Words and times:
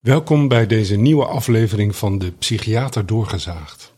Welkom 0.00 0.48
bij 0.48 0.66
deze 0.66 0.96
nieuwe 0.96 1.24
aflevering 1.24 1.96
van 1.96 2.18
de 2.18 2.32
Psychiater 2.32 3.06
Doorgezaagd. 3.06 3.92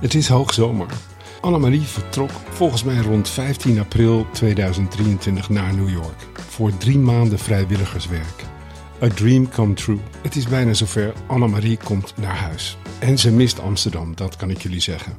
Het 0.00 0.14
is 0.14 0.28
hoogzomer. 0.28 0.86
Annemarie 1.40 1.80
vertrok 1.80 2.30
volgens 2.30 2.84
mij 2.84 2.98
rond 2.98 3.28
15 3.28 3.78
april 3.78 4.26
2023 4.32 5.48
naar 5.48 5.74
New 5.74 5.90
York 5.90 6.26
voor 6.34 6.76
drie 6.76 6.98
maanden 6.98 7.38
vrijwilligerswerk. 7.38 8.44
A 9.02 9.08
dream 9.08 9.48
come 9.48 9.74
true. 9.74 9.98
Het 10.22 10.36
is 10.36 10.48
bijna 10.48 10.72
zover. 10.72 11.12
Annemarie 11.26 11.78
komt 11.84 12.16
naar 12.16 12.36
huis. 12.36 12.76
En 12.98 13.18
ze 13.18 13.32
mist 13.32 13.60
Amsterdam, 13.60 14.16
dat 14.16 14.36
kan 14.36 14.50
ik 14.50 14.62
jullie 14.62 14.80
zeggen. 14.80 15.12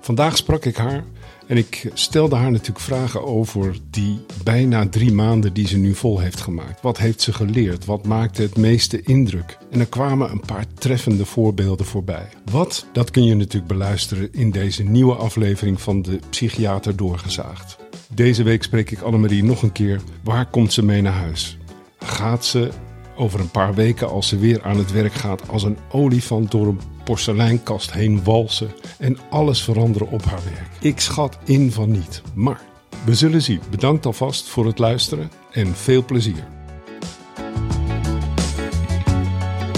Vandaag 0.00 0.36
sprak 0.36 0.64
ik 0.64 0.76
haar 0.76 1.04
en 1.46 1.56
ik 1.56 1.90
stelde 1.94 2.36
haar 2.36 2.50
natuurlijk 2.50 2.80
vragen 2.80 3.24
over 3.24 3.78
die 3.90 4.18
bijna 4.44 4.88
drie 4.88 5.12
maanden 5.12 5.52
die 5.52 5.66
ze 5.66 5.76
nu 5.76 5.94
vol 5.94 6.18
heeft 6.18 6.40
gemaakt. 6.40 6.82
Wat 6.82 6.98
heeft 6.98 7.20
ze 7.20 7.32
geleerd? 7.32 7.84
Wat 7.84 8.06
maakte 8.06 8.42
het 8.42 8.56
meeste 8.56 9.02
indruk? 9.02 9.58
En 9.70 9.80
er 9.80 9.86
kwamen 9.86 10.30
een 10.30 10.40
paar 10.40 10.66
treffende 10.74 11.24
voorbeelden 11.24 11.86
voorbij. 11.86 12.28
Wat? 12.50 12.86
Dat 12.92 13.10
kun 13.10 13.24
je 13.24 13.34
natuurlijk 13.34 13.72
beluisteren 13.72 14.32
in 14.32 14.50
deze 14.50 14.82
nieuwe 14.82 15.14
aflevering 15.14 15.80
van 15.80 16.02
de 16.02 16.18
Psychiater 16.30 16.96
Doorgezaagd. 16.96 17.76
Deze 18.14 18.42
week 18.42 18.62
spreek 18.62 18.90
ik 18.90 19.00
Annemarie 19.00 19.44
nog 19.44 19.62
een 19.62 19.72
keer. 19.72 20.00
Waar 20.24 20.50
komt 20.50 20.72
ze 20.72 20.84
mee 20.84 21.02
naar 21.02 21.12
huis? 21.12 21.58
Gaat 21.98 22.44
ze 22.44 22.70
over 23.16 23.40
een 23.40 23.50
paar 23.50 23.74
weken, 23.74 24.08
als 24.08 24.28
ze 24.28 24.38
weer 24.38 24.62
aan 24.62 24.76
het 24.78 24.92
werk 24.92 25.12
gaat, 25.12 25.48
als 25.48 25.62
een 25.62 25.78
olifant 25.90 26.50
door 26.50 26.66
een 26.66 26.80
porseleinkast 27.04 27.92
heen 27.92 28.24
walsen 28.24 28.70
en 28.98 29.18
alles 29.30 29.62
veranderen 29.62 30.10
op 30.10 30.24
haar 30.24 30.40
werk. 30.44 30.66
Ik 30.80 31.00
schat 31.00 31.38
in 31.44 31.72
van 31.72 31.90
niet, 31.90 32.22
maar 32.34 32.60
we 33.04 33.14
zullen 33.14 33.42
zien. 33.42 33.60
Bedankt 33.70 34.06
alvast 34.06 34.48
voor 34.48 34.66
het 34.66 34.78
luisteren 34.78 35.30
en 35.50 35.74
veel 35.76 36.04
plezier. 36.04 36.44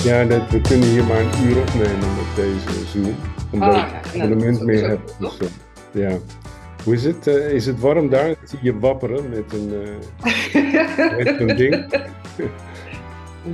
Ja, 0.04 0.26
we 0.26 0.60
kunnen 0.60 0.88
hier 0.88 1.04
maar 1.04 1.20
een 1.20 1.46
uur 1.46 1.60
opnemen 1.60 1.98
met 2.16 2.36
deze 2.36 2.86
Zoom. 2.92 3.14
Omdat 3.50 3.74
Ah, 3.74 3.80
ik 3.86 3.91
ja, 3.92 3.98
geen 4.02 4.18
nou, 4.18 4.32
abonnement 4.32 4.58
dat 4.58 4.66
meer 4.66 4.88
heb. 4.88 5.00
Dus, 5.18 5.38
ja. 5.92 6.18
Hoe 6.84 6.94
is 6.94 7.04
het? 7.04 7.26
eh, 7.26 7.50
is 7.52 7.66
het 7.66 7.80
warm 7.80 8.08
daar? 8.08 8.28
Ik 8.28 8.38
zie 8.44 8.58
je 8.62 8.78
wapperen 8.78 9.28
met 9.28 9.52
een, 9.52 9.72
eh 9.74 11.16
met 11.24 11.34
zo'n 11.38 11.56
ding. 11.56 11.86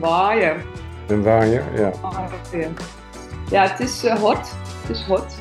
Waaien. 0.01 0.63
Een 1.09 1.23
waaier, 1.23 1.65
ja. 1.75 1.93
Waaien. 2.01 2.75
Ja, 3.51 3.69
het 3.69 3.81
is 3.81 4.05
eh, 4.05 4.19
hot. 4.19 4.57
Het 4.83 4.91
is 4.97 5.03
hot. 5.03 5.35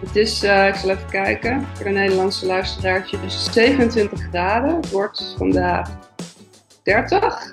Het 0.00 0.16
is, 0.16 0.42
eh, 0.42 0.68
ik 0.68 0.74
zal 0.74 0.90
even 0.90 1.10
kijken, 1.10 1.66
voor 1.74 1.84
de 1.84 1.90
Nederlandse 1.90 2.46
luisteraartje, 2.46 3.20
dus 3.20 3.52
27 3.52 4.20
graden. 4.20 4.76
Het 4.76 4.90
wordt 4.90 5.34
vandaag 5.38 5.98
30. 6.82 7.52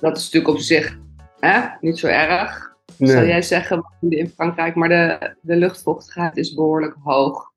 Dat 0.00 0.16
is 0.16 0.24
natuurlijk 0.24 0.54
op 0.54 0.58
zich 0.58 0.98
hè, 1.40 1.60
niet 1.80 1.98
zo 1.98 2.06
erg, 2.06 2.76
zou 2.98 3.26
jij 3.26 3.42
zeggen, 3.42 3.84
in 4.08 4.28
Frankrijk. 4.28 4.74
Maar 4.74 4.88
de, 4.88 5.34
de 5.40 5.56
luchtvochtigheid 5.56 6.36
is 6.36 6.54
behoorlijk 6.54 6.96
hoog. 7.02 7.52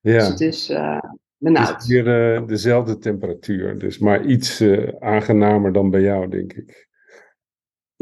Dus 0.00 0.24
ja. 0.24 0.30
het 0.30 0.40
is 0.40 0.68
Het 0.68 1.18
benauwd. 1.38 1.82
is 1.82 1.88
hier 1.88 2.34
eh, 2.34 2.46
dezelfde 2.46 2.98
temperatuur, 2.98 3.78
dus 3.78 3.98
maar 3.98 4.24
iets 4.24 4.64
aangenamer 4.98 5.72
dan 5.72 5.90
bij 5.90 6.00
jou, 6.00 6.28
denk 6.28 6.52
ik. 6.52 6.90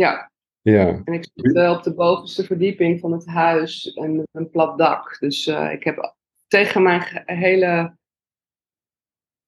Ja, 0.01 0.31
Ja, 0.61 1.01
En 1.05 1.13
ik 1.13 1.29
zit 1.35 1.55
eh, 1.57 1.71
op 1.71 1.83
de 1.83 1.95
bovenste 1.95 2.45
verdieping 2.45 3.01
van 3.01 3.13
het 3.13 3.27
huis 3.27 3.93
en 3.93 4.17
met 4.17 4.27
een 4.33 4.51
plat 4.51 4.79
dak. 4.79 5.17
Dus 5.19 5.47
eh, 5.47 5.73
ik 5.73 5.85
heb 5.85 6.15
tegen 6.47 6.83
mijn 6.83 7.23
hele 7.25 7.97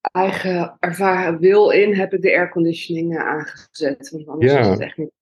eigen 0.01 0.77
ervaren 0.79 1.39
wil 1.39 1.71
in, 1.71 1.95
heb 1.95 2.13
ik 2.13 2.23
de 2.23 2.37
airconditioning 2.37 3.15
eh, 3.17 3.27
aangezet. 3.27 4.11
Want 4.11 4.29
anders 4.29 4.53
Ja. 4.53 4.59
is 4.61 4.67
het 4.67 4.81
echt 4.81 4.97
niet 4.97 5.13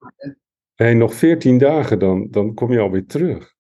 hey, 0.75 0.95
nog 0.95 1.15
14 1.15 1.59
dagen 1.59 1.99
dan, 1.99 2.31
dan 2.31 2.55
kom 2.55 2.73
je 2.73 2.79
alweer 2.81 3.07
terug. 3.07 3.55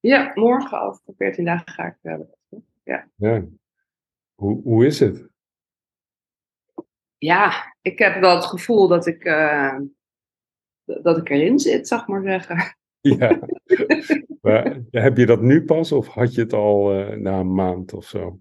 Ja, 0.00 0.30
morgen 0.34 0.80
over 0.80 1.02
14 1.16 1.44
dagen 1.44 1.72
ga 1.72 1.84
ik 1.86 1.96
eh, 2.02 2.98
Ja. 3.16 3.44
Hoe, 4.34 4.62
hoe 4.62 4.86
is 4.86 5.00
het? 5.00 5.28
Ja, 7.16 7.74
ik 7.82 7.98
heb 7.98 8.20
wel 8.20 8.34
het 8.34 8.44
gevoel 8.44 8.88
dat 8.88 9.06
ik, 9.06 9.24
dat 11.02 11.16
ik 11.16 11.30
erin 11.30 11.58
zit, 11.58 11.88
zeg 11.88 12.06
maar 12.06 12.22
zeggen. 12.22 12.76
Ja. 13.00 13.38
Maar, 14.40 14.80
heb 14.90 15.16
je 15.16 15.26
dat 15.26 15.40
nu 15.40 15.64
pas 15.64 15.92
of 15.92 16.06
had 16.06 16.34
je 16.34 16.40
het 16.40 16.52
al 16.52 16.92
eh, 16.92 17.16
na 17.16 17.38
een 17.38 17.54
maand 17.54 17.92
of 17.92 18.04
zo? 18.04 18.38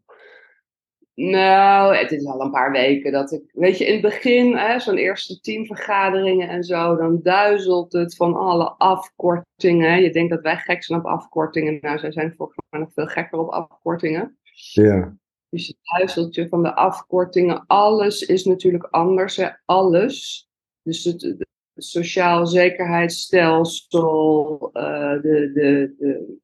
Nou, 1.19 1.96
het 1.96 2.12
is 2.12 2.25
al 2.25 2.41
een 2.41 2.52
paar 2.52 2.72
weken 2.72 3.12
dat 3.12 3.31
ik, 3.31 3.41
weet 3.53 3.78
je, 3.78 3.85
in 3.85 3.94
het 3.94 4.02
begin, 4.02 4.56
hè, 4.56 4.80
zo'n 4.80 4.97
eerste 4.97 5.40
teamvergaderingen 5.40 6.50
en 6.50 6.63
zo, 6.63 6.96
dan 6.96 7.19
duizelt 7.22 7.94
het 7.94 8.16
van 8.16 8.35
alle 8.35 8.69
afkortingen. 8.69 10.02
Je 10.02 10.12
denkt 10.12 10.29
dat 10.29 10.41
wij 10.41 10.58
gek 10.58 10.84
zijn 10.84 11.00
op 11.00 11.06
afkortingen. 11.06 11.78
Nou, 11.81 12.00
zij 12.00 12.12
zijn 12.12 12.34
volgens 12.38 12.58
mij 12.69 12.79
nog 12.79 12.94
veel 12.94 13.08
gekker 13.08 13.40
op 13.40 13.50
afkortingen. 13.50 14.38
Ja, 14.74 15.18
Dus 15.50 15.68
het 15.68 15.78
duizeltje 15.97 16.47
van 16.47 16.64
de 16.64 16.75
afkortingen, 16.75 17.64
alles 17.68 18.22
is 18.22 18.46
natuurlijk 18.46 18.84
anders, 18.84 19.35
hè, 19.35 19.50
alles. 19.66 20.47
Dus 20.84 21.03
het 21.03 21.47
sociaal 21.78 22.48
zekerheidsstelsel, 22.48 24.70
eh, 24.74 25.12
de, 25.12 25.52
de, 25.54 25.96
de, 25.98 26.38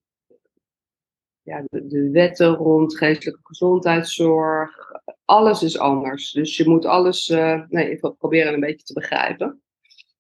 ja, 1.42 1.64
de, 1.70 2.10
wetten 2.12 2.54
rond 2.54 2.98
geestelijke 2.98 3.40
gezondheidszorg, 3.44 4.92
alles 5.26 5.64
is 5.64 5.80
anders. 5.80 6.32
Dus 6.32 6.58
je 6.58 6.70
moet 6.70 6.86
alles, 6.86 7.30
eh, 7.30 7.62
nee, 7.70 8.00
proberen 8.18 8.54
een 8.54 8.60
beetje 8.60 8.86
te 8.86 8.94
begrijpen. 8.94 9.62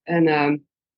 En 0.03 0.27
ehm, 0.27 0.57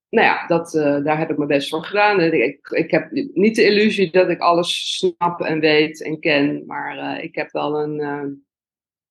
nou 0.10 0.28
ja, 0.28 0.48
dat, 0.48 0.76
eh, 0.76 1.04
daar 1.04 1.18
heb 1.18 1.30
ik 1.30 1.38
mijn 1.38 1.50
best 1.50 1.70
voor 1.70 1.84
gedaan. 1.84 2.22
Ik, 2.22 2.68
ik 2.68 2.92
heb 2.92 3.12
niet 3.34 3.56
de 3.56 3.66
illusie 3.66 4.12
dat 4.12 4.30
ik 4.30 4.40
alles 4.40 4.98
snap 4.98 5.42
en 5.42 5.60
weet 5.60 6.02
en 6.02 6.20
ken, 6.20 6.64
maar 6.66 7.24
ik 7.24 7.36
heb 7.36 7.52
wel 7.52 7.82
een, 7.82 8.00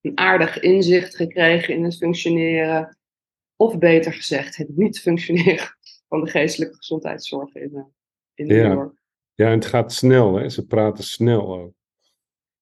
een 0.01 0.17
aardig 0.17 0.59
inzicht 0.59 1.15
gekregen 1.15 1.73
in 1.73 1.83
het 1.83 1.97
functioneren, 1.97 2.97
of 3.55 3.77
beter 3.77 4.13
gezegd, 4.13 4.55
het 4.57 4.77
niet 4.77 4.99
functioneren 4.99 5.77
van 6.09 6.23
de 6.23 6.29
geestelijke 6.29 6.75
gezondheidszorg 6.75 7.55
in, 7.55 7.75
eh, 7.75 7.83
in 8.33 8.47
New 8.47 8.57
Ja. 8.63 8.71
York. 8.73 8.93
ja, 9.33 9.45
en 9.45 9.51
het 9.51 9.65
gaat 9.65 9.93
snel, 9.93 10.35
hè? 10.35 10.49
Ze 10.49 10.65
praten 10.65 11.03
snel 11.03 11.59
ook. 11.59 11.71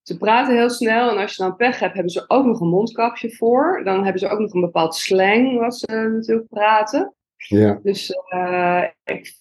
Ze 0.02 0.18
praten 0.18 0.56
heel 0.56 0.70
snel 0.70 1.10
en 1.10 1.18
als 1.18 1.36
je 1.36 1.44
dan 1.44 1.56
pech 1.56 1.80
hebt, 1.80 1.94
hebben 1.94 2.12
ze 2.12 2.24
ook 2.28 2.46
nog 2.46 2.60
een 2.60 2.68
mondkapje 2.68 3.36
voor. 3.36 3.82
Dan 3.84 4.04
hebben 4.04 4.20
ze 4.20 4.28
ook 4.28 4.40
nog 4.40 4.54
een 4.54 4.62
bepaald 4.62 4.96
slang 4.96 5.60
wat 5.60 5.78
ze 5.78 5.86
natuurlijk 5.92 6.48
praten. 6.48 7.14
Ja, 7.36 7.80
Dus 7.84 8.10
eh, 8.30 8.84
ik 9.04 9.34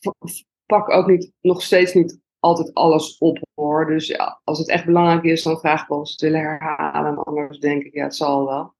pak 0.67 0.91
ook 0.91 1.07
niet, 1.07 1.33
nog 1.41 1.63
steeds 1.63 1.95
niet 1.95 2.21
altijd 2.39 2.75
alles 2.75 3.19
op 3.19 3.39
hoor. 3.55 3.87
Dus 3.87 4.07
ja, 4.07 4.41
als 4.45 4.59
het 4.59 4.69
echt 4.69 4.84
belangrijk 4.84 5.23
is, 5.25 5.43
dan 5.43 5.59
vraag 5.59 5.83
ik 5.83 5.89
wel 5.89 6.01
het 6.01 6.21
willen 6.21 6.41
herhalen. 6.41 7.15
Maar 7.15 7.25
anders 7.25 7.59
denk 7.59 7.83
ik, 7.83 7.95
ja, 7.95 8.03
het 8.05 8.15
zal 8.17 8.47
wel. 8.47 8.75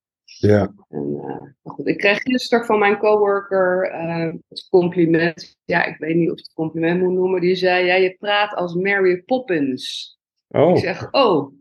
Ja, 0.49 0.75
En, 0.89 1.21
eh, 1.23 1.73
goed, 1.73 1.87
ik 1.87 1.99
kreeg 1.99 2.23
gisteren 2.23 2.65
van 2.65 2.79
mijn 2.79 2.99
coworker 2.99 3.91
eh 3.91 4.33
het 4.49 4.69
compliment. 4.71 5.57
Ja, 5.65 5.85
ik 5.85 5.97
weet 5.99 6.17
niet 6.17 6.31
of 6.31 6.39
ik 6.39 6.45
het 6.45 6.55
compliment 6.55 7.01
moet 7.01 7.13
noemen. 7.13 7.41
Die 7.41 7.55
zei, 7.55 7.87
ja, 7.87 7.95
je 7.95 8.17
praat 8.19 8.55
als 8.55 8.75
Mary 8.75 9.23
Poppins. 9.23 10.17
Ik 10.49 10.61
oh, 10.61 10.77
zeg, 10.77 11.13
oh, 11.13 11.53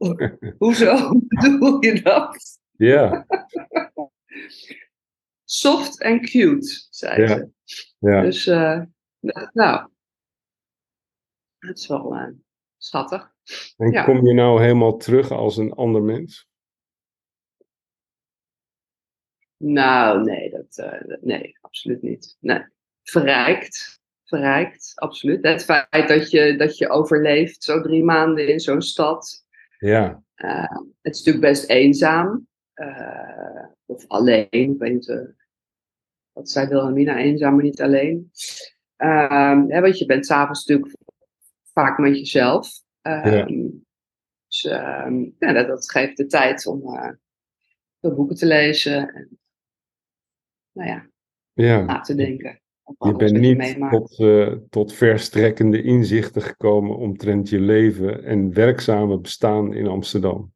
hoezo 0.57 0.95
bedoel 1.27 1.85
je 1.85 2.01
dat? 2.01 2.59
ja, 2.77 3.25
Soft 5.43 6.01
en 6.01 6.21
cute, 6.21 6.85
zei 6.89 7.21
Ja. 7.21 7.27
ze. 7.27 7.49
ja. 7.99 8.21
Dus, 8.21 8.47
eh, 8.47 8.81
nou, 9.53 9.89
het 11.59 11.77
is 11.77 11.87
wel 11.87 12.33
schattig. 12.77 13.33
En 13.77 13.91
ja. 13.91 14.03
kom 14.03 14.27
je 14.27 14.33
nou 14.33 14.61
helemaal 14.61 14.97
terug 14.97 15.31
als 15.31 15.57
een 15.57 15.73
ander 15.73 16.01
mens? 16.01 16.49
Nou, 19.63 20.23
nee, 20.23 20.49
dat, 20.49 20.77
eh, 20.77 21.17
nee, 21.21 21.57
absoluut 21.61 22.01
niet. 22.01 22.37
Nee. 22.39 22.65
Verrijkt, 23.03 23.99
verrijkt, 24.23 24.91
absoluut. 24.95 25.43
Het 25.47 25.63
feit 25.63 26.07
dat 26.07 26.31
je, 26.31 26.55
dat 26.57 26.77
je 26.77 26.89
overleeft 26.89 27.63
zo 27.63 27.81
drie 27.81 28.03
maanden 28.03 28.47
in 28.47 28.59
zo'n 28.59 28.81
stad. 28.81 29.45
Ja, 29.79 30.23
eh, 30.35 30.77
het 31.01 31.13
is 31.13 31.17
natuurlijk 31.23 31.45
best 31.53 31.69
eenzaam. 31.69 32.47
eh, 32.73 33.65
of 33.85 34.07
alleen, 34.07 34.47
ik 34.49 34.77
weet 34.79 34.93
niet. 34.93 35.33
wat 36.31 36.49
zei 36.49 36.67
Wilhelmina, 36.67 37.17
eenzaam 37.17 37.53
maar 37.53 37.63
niet 37.63 37.81
alleen. 37.81 38.31
Ehm, 38.95 39.63
hè, 39.67 39.81
want 39.81 39.97
je 39.97 40.05
bent 40.05 40.25
s'avonds 40.25 40.65
natuurlijk 40.65 40.97
vaak 41.73 41.97
met 41.97 42.17
jezelf. 42.17 42.69
Ehm, 43.01 43.67
Dus 44.47 44.65
ehm, 44.65 45.23
ja, 45.39 45.53
dat, 45.53 45.67
dat 45.67 45.91
geeft 45.91 46.17
de 46.17 46.25
tijd 46.25 46.65
om 46.65 46.81
veel 48.01 48.15
boeken 48.15 48.35
te 48.35 48.45
lezen. 48.45 49.13
En, 49.13 49.39
nou 50.71 50.89
ja, 50.89 51.07
ja. 51.53 51.81
na 51.81 51.99
te 51.99 52.15
denken. 52.15 52.61
Je 52.99 53.15
bent 53.15 53.39
niet 53.39 53.77
tot, 53.91 54.19
eh, 54.19 54.53
tot 54.69 54.93
verstrekkende 54.93 55.81
inzichten 55.81 56.41
gekomen 56.41 56.97
omtrent 56.97 57.49
je 57.49 57.59
leven 57.59 58.23
en 58.23 58.53
werkzame 58.53 59.19
bestaan 59.19 59.73
in 59.73 59.87
Amsterdam. 59.87 60.53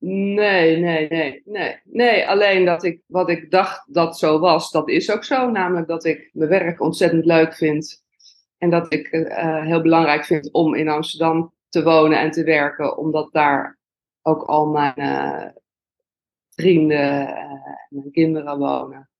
Nee, 0.00 0.76
nee, 0.76 1.08
nee, 1.08 1.42
nee. 1.44 1.80
Nee, 1.84 2.28
alleen 2.28 2.64
dat 2.64 2.84
ik 2.84 3.00
wat 3.06 3.28
ik 3.28 3.50
dacht 3.50 3.94
dat 3.94 4.18
zo 4.18 4.38
was, 4.38 4.70
dat 4.70 4.88
is 4.88 5.10
ook 5.10 5.24
zo. 5.24 5.50
Namelijk 5.50 5.86
dat 5.86 6.04
ik 6.04 6.30
mijn 6.32 6.50
werk 6.50 6.80
ontzettend 6.80 7.24
leuk 7.24 7.54
vind. 7.54 8.04
En 8.58 8.70
dat 8.70 8.92
ik 8.92 9.12
uh, 9.12 9.64
heel 9.64 9.82
belangrijk 9.82 10.24
vind 10.24 10.52
om 10.52 10.74
in 10.74 10.88
Amsterdam 10.88 11.52
te 11.68 11.82
wonen 11.82 12.18
en 12.18 12.30
te 12.30 12.44
werken, 12.44 12.96
omdat 12.96 13.32
daar 13.32 13.78
ook 14.22 14.42
al 14.42 14.66
mijn 14.66 14.94
uh, 14.96 15.44
vrienden 16.60 17.36
en 17.36 17.60
mijn 17.88 18.10
kinderen 18.10 18.58
wonen. 18.58 19.10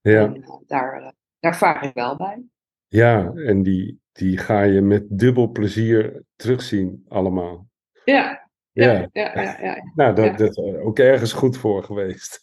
Ja. 0.00 0.24
En, 0.24 0.36
uh, 0.36 0.56
daar, 0.66 1.14
daar 1.40 1.56
vaar 1.56 1.84
ik 1.84 1.94
wel 1.94 2.16
bij. 2.16 2.42
Ja, 2.86 3.32
en 3.34 3.62
die, 3.62 4.00
die 4.12 4.38
ga 4.38 4.62
je 4.62 4.80
met 4.80 5.18
dubbel 5.18 5.50
plezier 5.50 6.22
terugzien 6.36 7.04
allemaal. 7.08 7.68
Ja, 8.04 8.48
ja, 8.72 9.08
ja, 9.12 9.40
ja. 9.40 9.56
ja, 9.60 9.92
Nou, 9.94 10.14
dat, 10.14 10.38
dat 10.38 10.58
is 10.58 10.64
ook 10.64 10.98
ergens 10.98 11.32
goed 11.32 11.56
voor 11.56 11.84
geweest. 11.84 12.42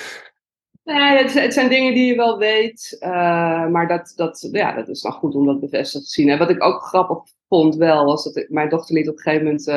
nee, 0.82 1.16
het, 1.16 1.34
het, 1.34 1.54
zijn 1.54 1.68
dingen 1.68 1.94
die 1.94 2.06
je 2.06 2.16
wel 2.16 2.38
weet, 2.38 2.96
uh, 3.00 3.68
maar 3.68 3.88
dat, 3.88 4.12
dat, 4.16 4.48
ja, 4.52 4.74
dat 4.74 4.88
is 4.88 5.00
dan 5.00 5.12
goed 5.12 5.34
om 5.34 5.46
dat 5.46 5.60
bevestigd 5.60 6.04
te 6.04 6.10
zien. 6.10 6.28
En 6.28 6.38
wat 6.38 6.50
ik 6.50 6.64
ook 6.64 6.82
grappig 6.82 7.18
vond 7.48 7.76
wel, 7.76 8.04
was 8.04 8.24
dat 8.24 8.36
ik, 8.36 8.50
mijn 8.50 8.68
dochter 8.68 8.94
liet 8.94 9.08
op 9.08 9.16
een 9.16 9.22
gegeven 9.22 9.44
moment 9.44 9.68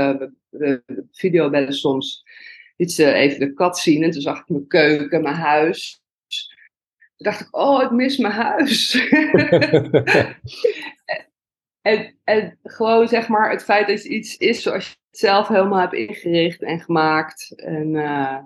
uh, 0.51 0.77
video 1.11 1.49
bellen 1.49 1.73
soms, 1.73 2.23
liet 2.77 2.91
ze 2.91 3.13
even 3.13 3.39
de 3.39 3.53
kat 3.53 3.79
zien 3.79 4.03
en 4.03 4.12
toen 4.12 4.21
zag 4.21 4.39
ik 4.39 4.50
mijn 4.50 4.68
keuken, 4.68 5.21
mijn 5.21 5.35
huis. 5.35 6.01
Toen 7.15 7.25
dacht 7.25 7.39
ik, 7.39 7.56
oh, 7.56 7.83
ik 7.83 7.91
mis 7.91 8.18
mijn 8.18 8.33
huis. 8.33 8.95
en, 11.81 12.15
en 12.24 12.59
gewoon 12.63 13.07
zeg 13.07 13.27
maar 13.27 13.51
het 13.51 13.63
feit 13.63 13.88
dat 13.88 14.03
iets 14.03 14.38
is 14.38 14.62
zoals 14.62 14.89
je 14.89 14.95
het 15.09 15.19
zelf 15.19 15.47
helemaal 15.47 15.79
hebt 15.79 15.94
ingericht 15.94 16.62
en 16.62 16.79
gemaakt. 16.79 17.53
En 17.56 17.94
uh, 17.94 18.39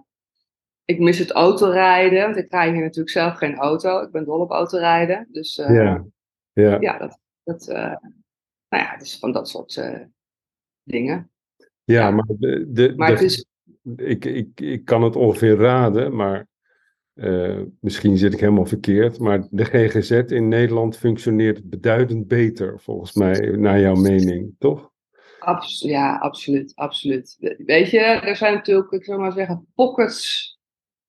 ik 0.85 0.99
mis 0.99 1.19
het 1.19 1.31
autorijden, 1.31 2.21
want 2.21 2.37
ik 2.37 2.51
rij 2.51 2.71
hier 2.71 2.81
natuurlijk 2.81 3.09
zelf 3.09 3.37
geen 3.37 3.55
auto. 3.55 4.01
Ik 4.01 4.11
ben 4.11 4.25
dol 4.25 4.39
op 4.39 4.51
autorijden. 4.51 5.27
Dus 5.31 5.57
uh, 5.57 5.75
ja. 5.75 6.05
Ja. 6.53 6.77
ja, 6.79 6.97
dat, 6.97 7.19
dat 7.43 7.69
uh, 7.69 7.95
nou 8.69 8.83
ja, 8.83 8.97
dus 8.97 9.19
van 9.19 9.31
dat 9.31 9.49
soort 9.49 9.81
dingen. 10.83 11.31
Ja, 11.83 12.01
ja, 12.01 12.11
maar, 12.11 12.25
de, 12.27 12.71
de, 12.71 12.93
maar 12.95 13.07
de, 13.07 13.13
het 13.13 13.23
is... 13.23 13.45
ik, 13.95 14.25
ik, 14.25 14.59
ik 14.61 14.85
kan 14.85 15.03
het 15.03 15.15
ongeveer 15.15 15.55
raden, 15.55 16.15
maar 16.15 16.47
uh, 17.13 17.61
misschien 17.79 18.17
zit 18.17 18.33
ik 18.33 18.39
helemaal 18.39 18.65
verkeerd, 18.65 19.19
maar 19.19 19.47
de 19.49 19.65
GGZ 19.65 20.11
in 20.11 20.47
Nederland 20.47 20.97
functioneert 20.97 21.69
beduidend 21.69 22.27
beter, 22.27 22.79
volgens 22.79 23.13
mij, 23.13 23.39
naar 23.57 23.79
jouw 23.79 23.95
mening, 23.95 24.55
toch? 24.57 24.91
Abs 25.39 25.81
ja, 25.81 26.17
absoluut, 26.17 26.75
absoluut. 26.75 27.55
Weet 27.57 27.89
je, 27.89 27.99
er 27.99 28.35
zijn 28.35 28.53
natuurlijk, 28.53 28.91
ik 28.91 29.03
zou 29.03 29.19
maar 29.19 29.31
zeggen, 29.31 29.67
pockets 29.75 30.59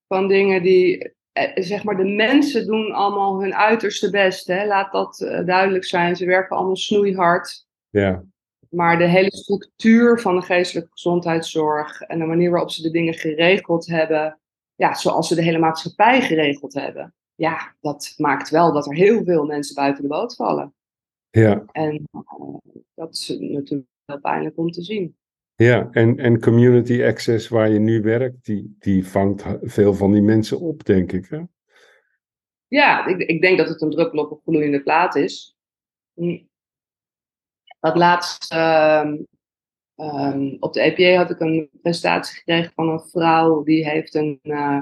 van 0.07 0.27
dingen 0.27 0.63
die, 0.63 1.13
eh, 1.31 1.63
zeg 1.63 1.83
maar, 1.83 1.97
de 1.97 2.15
mensen 2.15 2.65
doen 2.65 2.91
allemaal 2.91 3.41
hun 3.41 3.55
uiterste 3.55 4.09
best. 4.09 4.47
Hè? 4.47 4.65
Laat 4.65 4.91
dat 4.91 5.19
uh, 5.19 5.45
duidelijk 5.45 5.85
zijn. 5.85 6.15
Ze 6.15 6.25
werken 6.25 6.57
allemaal 6.57 6.75
snoeihard. 6.75 7.65
Ja. 7.89 8.23
Maar 8.73 8.97
de 8.97 9.07
hele 9.07 9.35
structuur 9.35 10.19
van 10.19 10.35
de 10.35 10.41
geestelijke 10.41 10.89
gezondheidszorg 10.91 12.01
en 12.01 12.19
de 12.19 12.25
manier 12.25 12.51
waarop 12.51 12.69
ze 12.69 12.81
de 12.81 12.91
dingen 12.91 13.13
geregeld 13.13 13.87
hebben, 13.87 14.39
ja, 14.75 14.93
zoals 14.93 15.27
ze 15.27 15.35
de 15.35 15.43
hele 15.43 15.57
maatschappij 15.57 16.21
geregeld 16.21 16.73
hebben, 16.73 17.13
ja, 17.35 17.75
dat 17.81 18.13
maakt 18.17 18.49
wel 18.49 18.73
dat 18.73 18.85
er 18.85 18.95
heel 18.95 19.23
veel 19.23 19.45
mensen 19.45 19.75
buiten 19.75 20.01
de 20.01 20.09
boot 20.09 20.35
vallen. 20.35 20.73
Ja. 21.29 21.65
En 21.71 22.07
uh, 22.11 22.55
dat 22.93 23.13
is 23.13 23.37
natuurlijk 23.39 23.89
heel 24.05 24.19
pijnlijk 24.19 24.57
om 24.57 24.71
te 24.71 24.81
zien. 24.81 25.15
Ja, 25.55 25.89
en, 25.91 26.17
en 26.17 26.39
community 26.39 27.03
access 27.03 27.47
waar 27.47 27.69
je 27.69 27.79
nu 27.79 28.01
werkt, 28.01 28.45
die, 28.45 28.75
die 28.79 29.07
vangt 29.07 29.45
veel 29.61 29.93
van 29.93 30.11
die 30.11 30.21
mensen 30.21 30.59
op, 30.59 30.85
denk 30.85 31.11
ik. 31.11 31.25
Hè? 31.29 31.41
Ja, 32.67 33.05
ik, 33.05 33.17
ik 33.17 33.41
denk 33.41 33.57
dat 33.57 33.69
het 33.69 33.81
een 33.81 33.91
druppel 33.91 34.23
op 34.23 34.31
een 34.31 34.39
gloeiende 34.43 34.83
plaat 34.83 35.15
is. 35.15 35.57
Dat 37.83 37.95
laatste 37.95 38.55
uh, 38.55 39.13
Um, 39.95 40.57
op 40.59 40.73
de 40.73 40.81
EPA 40.81 41.17
had 41.17 41.29
ik 41.29 41.39
een 41.39 41.69
presentatie 41.81 42.37
gekregen 42.37 42.71
van 42.75 42.89
een 42.89 42.99
vrouw 42.99 43.63
die 43.63 43.89
heeft 43.89 44.15
een 44.15 44.39
uh, 44.43 44.81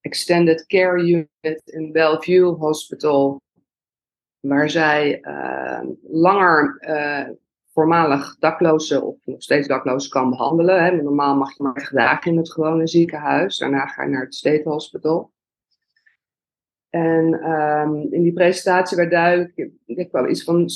extended 0.00 0.66
care 0.66 1.00
unit 1.00 1.62
in 1.64 1.92
Bellevue 1.92 2.44
Hospital, 2.44 3.40
waar 4.40 4.70
zij 4.70 5.18
uh, 5.22 5.80
langer 6.02 6.78
uh, 6.80 7.28
voormalig 7.72 8.36
daklozen 8.38 9.02
of 9.02 9.16
nog 9.24 9.42
steeds 9.42 9.68
daklozen 9.68 10.10
kan 10.10 10.30
behandelen. 10.30 10.84
Hè. 10.84 10.90
Normaal 10.90 11.36
mag 11.36 11.56
je 11.56 11.62
maar 11.62 11.90
dagen 11.92 12.32
in 12.32 12.38
het 12.38 12.52
gewone 12.52 12.86
ziekenhuis, 12.86 13.58
daarna 13.58 13.86
ga 13.86 14.02
je 14.02 14.08
naar 14.08 14.24
het 14.24 14.34
State 14.34 14.68
Hospital. 14.68 15.32
En 16.90 17.50
um, 17.50 18.12
in 18.12 18.22
die 18.22 18.32
presentatie 18.32 18.96
werd 18.96 19.10
duidelijk, 19.10 19.70
ik 19.86 19.96
denk 19.96 20.12
wel 20.12 20.28
iets 20.28 20.44
van 20.44 20.70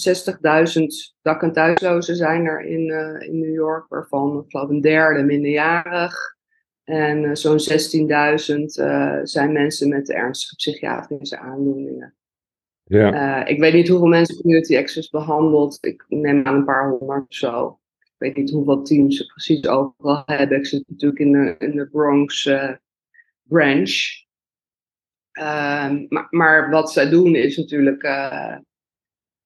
60.000 0.78 0.84
dak- 1.22 1.42
en 1.42 1.52
thuislozen 1.52 2.16
zijn 2.16 2.46
er 2.46 2.60
in, 2.60 2.88
uh, 2.88 3.28
in 3.28 3.38
New 3.38 3.54
York, 3.54 3.88
waarvan 3.88 4.38
ik 4.38 4.50
geloof 4.50 4.68
een 4.68 4.80
derde 4.80 5.22
minderjarig. 5.22 6.36
En 6.84 7.22
uh, 7.22 7.34
zo'n 7.34 7.58
16.000 7.58 8.86
uh, 8.86 9.18
zijn 9.22 9.52
mensen 9.52 9.88
met 9.88 10.10
ernstige 10.10 10.54
psychiatrische 10.54 11.38
aandoeningen. 11.38 12.14
Ja. 12.84 13.46
ik 13.46 13.60
weet 13.60 13.72
niet 13.72 13.88
hoeveel 13.88 14.08
mensen 14.08 14.36
Community 14.36 14.76
Access 14.76 15.10
behandelt. 15.10 15.78
Ik 15.80 16.04
neem 16.08 16.46
aan 16.46 16.54
een 16.54 16.64
paar 16.64 16.90
honderd 16.90 17.28
of 17.28 17.34
zo. 17.34 17.78
Ik 17.98 18.14
weet 18.18 18.36
niet 18.36 18.50
hoeveel 18.50 18.82
teams 18.82 19.16
ze 19.16 19.26
precies 19.26 19.66
overal 19.66 20.22
hebben. 20.26 20.58
Ik 20.58 20.66
zit 20.66 20.84
natuurlijk 20.86 21.20
in 21.20 21.32
de, 21.32 21.54
in 21.58 21.76
de 21.76 21.88
Bronx 21.88 22.50
branch. 23.42 24.22
Ehm, 25.32 26.06
maar, 26.08 26.26
maar, 26.31 26.70
wat 26.70 26.93
zij 26.93 27.08
doen 27.08 27.34
is 27.34 27.56
natuurlijk, 27.56 28.02
uh, 28.02 28.56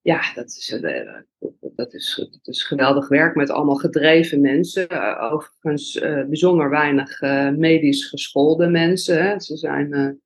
ja, 0.00 0.32
dat 0.34 0.46
is, 0.46 0.80
uh, 0.82 1.20
dat, 1.60 1.94
is, 1.94 2.28
dat 2.30 2.54
is 2.54 2.62
geweldig 2.62 3.08
werk 3.08 3.34
met 3.34 3.50
allemaal 3.50 3.76
gedreven 3.76 4.40
mensen. 4.40 4.92
Uh, 4.92 5.32
overigens 5.32 5.98
bijzonder 6.28 6.70
weinig 6.70 7.20
medisch 7.56 8.08
geschoolde 8.08 8.68
mensen. 8.68 9.22
Hè. 9.22 9.40
Ze 9.40 9.56
zijn 9.56 10.20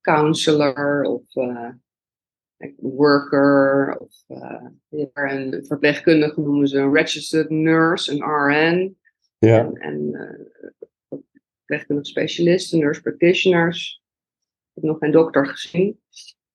counselor 0.00 1.02
of 1.02 1.22
worker 2.76 3.96
of 3.98 4.12
een 5.14 5.64
verpleegkundige 5.66 6.40
noemen 6.40 6.68
ze 6.68 6.78
een 6.78 6.94
registered 6.94 7.50
nurse, 7.50 8.12
een 8.12 8.22
RN. 8.22 8.96
Ja. 9.38 9.58
En, 9.58 9.74
en 9.74 10.12
verpleegkundige 11.56 12.08
specialisten, 12.08 12.78
nurse 12.78 13.00
practitioners. 13.02 14.01
Heb 14.74 14.84
nog 14.84 14.98
geen 14.98 15.10
dokter 15.10 15.46
gezien. 15.46 16.00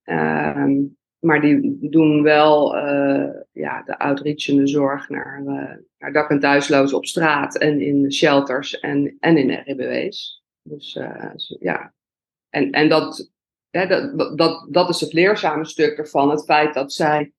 Ehm, 0.03 0.81
maar 1.19 1.41
die 1.41 1.77
doen 1.89 2.23
wel 2.23 2.75
uh, 2.75 3.29
ja, 3.51 3.83
de 3.83 3.99
outreachende 3.99 4.67
zorg 4.67 5.09
naar, 5.09 5.41
uh, 5.45 5.75
naar 5.97 6.11
dak- 6.11 6.29
en 6.29 6.39
thuislozen 6.39 6.97
op 6.97 7.05
straat 7.05 7.57
en 7.57 7.81
in 7.81 8.11
shelters 8.11 8.79
en, 8.79 9.17
en 9.19 9.37
in 9.37 9.61
RBW's. 9.65 10.43
Dus 10.61 10.95
uh, 10.95 11.31
ja, 11.59 11.93
en, 12.49 12.71
en 12.71 12.89
dat, 12.89 13.31
hè, 13.69 13.87
dat, 13.87 14.37
dat, 14.37 14.67
dat 14.69 14.89
is 14.89 14.99
het 14.99 15.13
leerzame 15.13 15.65
stuk 15.65 15.97
ervan. 15.97 16.29
Het 16.29 16.43
feit 16.43 16.73
dat 16.73 16.93
zij 16.93 17.33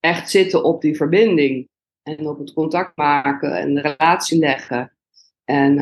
echt 0.00 0.30
zitten 0.30 0.64
op 0.64 0.80
die 0.80 0.96
verbinding 0.96 1.68
en 2.02 2.26
op 2.26 2.38
het 2.38 2.52
contact 2.52 2.96
maken 2.96 3.56
en 3.56 3.74
de 3.74 3.80
relatie 3.80 4.38
leggen. 4.38 4.96
En 5.44 5.74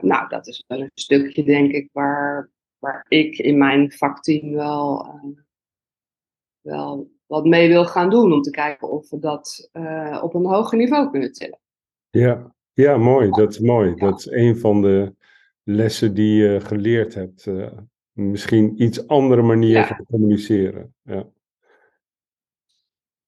nou, 0.00 0.28
dat 0.28 0.46
is 0.46 0.64
wel 0.66 0.80
een 0.80 0.90
stukje, 0.94 1.44
denk 1.44 1.72
ik, 1.72 1.88
waar, 1.92 2.50
waar 2.78 3.06
ik 3.08 3.38
in 3.38 3.58
mijn 3.58 3.92
vakteam 3.92 4.52
wel, 4.52 5.06
uh, 5.06 5.36
wel 6.60 7.10
wat 7.26 7.44
mee 7.44 7.68
wil 7.68 7.84
gaan 7.84 8.10
doen. 8.10 8.32
Om 8.32 8.42
te 8.42 8.50
kijken 8.50 8.90
of 8.90 9.10
we 9.10 9.18
dat 9.18 9.70
uh, 9.72 10.20
op 10.22 10.34
een 10.34 10.46
hoger 10.46 10.78
niveau 10.78 11.10
kunnen 11.10 11.32
tillen. 11.32 11.58
Ja, 12.10 12.54
ja 12.72 12.96
mooi. 12.96 13.30
Dat 13.30 13.50
is 13.50 13.58
mooi. 13.58 13.94
Dat 13.94 14.18
is 14.18 14.26
een 14.26 14.58
van 14.58 14.82
de 14.82 15.14
lessen 15.62 16.14
die 16.14 16.42
je 16.42 16.60
geleerd 16.60 17.14
hebt. 17.14 17.46
Uh, 17.46 17.70
misschien 18.12 18.82
iets 18.82 19.06
andere 19.06 19.42
manier 19.42 19.76
ja. 19.76 19.86
van 19.86 20.04
communiceren. 20.04 20.94
Ja. 21.02 21.26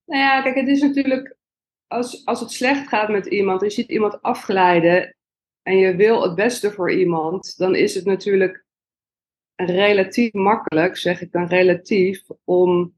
Nou 0.05 0.23
ja, 0.23 0.43
kijk, 0.43 0.55
het 0.55 0.69
is 0.69 0.81
natuurlijk. 0.81 1.39
Als, 1.87 2.25
als 2.25 2.41
het 2.41 2.51
slecht 2.51 2.89
gaat 2.89 3.09
met 3.09 3.27
iemand, 3.27 3.61
je 3.61 3.71
ziet 3.71 3.89
iemand 3.89 4.23
afglijden 4.23 5.17
en 5.63 5.77
je 5.77 5.97
wil 5.97 6.23
het 6.23 6.35
beste 6.35 6.71
voor 6.71 6.93
iemand, 6.93 7.57
dan 7.57 7.75
is 7.75 7.95
het 7.95 8.05
natuurlijk 8.05 8.65
relatief 9.67 10.33
makkelijk, 10.33 10.97
zeg 10.97 11.21
ik 11.21 11.33
dan 11.33 11.47
relatief, 11.47 12.23
om, 12.45 12.95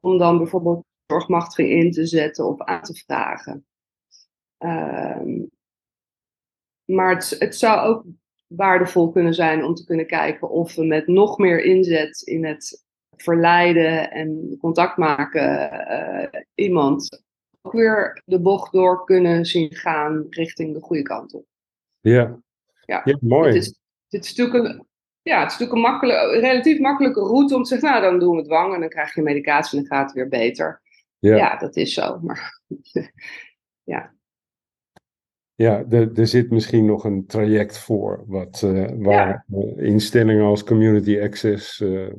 om 0.00 0.18
dan 0.18 0.38
bijvoorbeeld 0.38 0.84
zorgmachtiging 1.06 1.70
in 1.70 1.90
te 1.92 2.06
zetten 2.06 2.46
of 2.46 2.60
aan 2.60 2.82
te 2.82 2.94
vragen. 2.94 3.66
Ehm, 4.58 5.40
maar 6.84 7.14
het, 7.14 7.36
het 7.38 7.56
zou 7.56 7.88
ook 7.88 8.04
waardevol 8.46 9.10
kunnen 9.10 9.34
zijn 9.34 9.64
om 9.64 9.74
te 9.74 9.84
kunnen 9.84 10.06
kijken 10.06 10.50
of 10.50 10.74
we 10.74 10.84
met 10.84 11.06
nog 11.06 11.38
meer 11.38 11.60
inzet 11.60 12.20
in 12.20 12.44
het 12.44 12.84
verleiden 13.16 14.10
en 14.10 14.56
contact 14.60 14.96
maken 14.96 15.72
uh, 15.72 16.40
iemand 16.54 17.22
ook 17.62 17.72
weer 17.72 18.22
de 18.24 18.40
bocht 18.40 18.72
door 18.72 19.04
kunnen 19.04 19.44
zien 19.44 19.74
gaan 19.74 20.26
richting 20.30 20.74
de 20.74 20.80
goede 20.80 21.02
kant 21.02 21.34
op. 21.34 21.46
Ja, 22.00 22.40
Ja, 22.84 23.02
Ja, 23.04 23.18
mooi. 23.20 23.46
Het 23.46 23.56
is, 23.56 23.66
het 24.08 24.24
is 24.24 24.36
natuurlijk 24.36 24.64
een, 24.68 24.86
ja, 25.28 25.40
het 25.42 25.52
is 25.52 25.58
natuurlijk 25.58 25.72
een, 25.72 25.92
makkelijk, 25.92 26.18
een 26.34 26.40
relatief 26.40 26.78
makkelijke 26.78 27.20
route 27.20 27.54
om 27.54 27.62
te 27.62 27.68
zeggen, 27.68 27.90
nou 27.90 28.02
dan 28.02 28.18
doen 28.18 28.36
we 28.36 28.42
dwang 28.42 28.74
en 28.74 28.80
dan 28.80 28.88
krijg 28.88 29.14
je 29.14 29.22
medicatie 29.22 29.78
en 29.78 29.84
dan 29.84 29.96
gaat 29.96 30.06
het 30.06 30.14
weer 30.16 30.28
beter. 30.28 30.80
Ja. 31.18 31.36
Ja, 31.36 31.56
dat 31.56 31.76
is 31.76 31.94
zo. 31.94 32.18
Maar 32.22 32.60
Ja, 35.58 35.84
er, 35.90 36.18
er 36.18 36.26
zit 36.26 36.50
misschien 36.50 36.84
nog 36.84 37.04
een 37.04 37.26
traject 37.26 37.78
voor, 37.78 38.24
wat, 38.26 38.62
eh, 38.62 38.86
waar 38.96 39.44
eh, 39.52 39.86
instellingen 39.86 40.44
als 40.44 40.64
Community 40.64 41.20
Access 41.20 41.80
eh, 41.80 42.12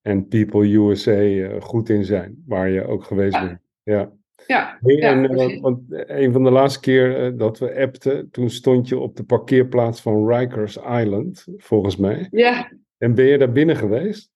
en 0.00 0.28
People 0.28 0.76
USA 0.76 1.48
goed 1.60 1.88
in 1.88 2.04
zijn, 2.04 2.42
waar 2.46 2.68
je 2.68 2.86
ook 2.86 3.04
geweest 3.04 3.34
Ja. 3.34 3.46
bent. 3.46 3.60
Ja. 3.82 4.12
Ja, 4.46 4.78
en, 4.82 5.30
eh, 5.38 5.60
want 5.60 5.80
een 5.88 6.32
van 6.32 6.44
de 6.44 6.50
laatste 6.50 6.80
keer 6.80 7.24
eh, 7.24 7.38
dat 7.38 7.58
we 7.58 7.74
appten, 7.80 8.30
toen 8.30 8.50
stond 8.50 8.88
je 8.88 8.98
op 8.98 9.16
de 9.16 9.24
parkeerplaats 9.24 10.00
van 10.00 10.28
Rikers 10.32 10.76
Island, 10.76 11.46
volgens 11.56 11.96
mij. 11.96 12.28
ja, 12.30 12.72
En 12.98 13.14
ben 13.14 13.24
je 13.24 13.38
daar 13.38 13.52
binnen 13.52 13.76
geweest? 13.76 14.30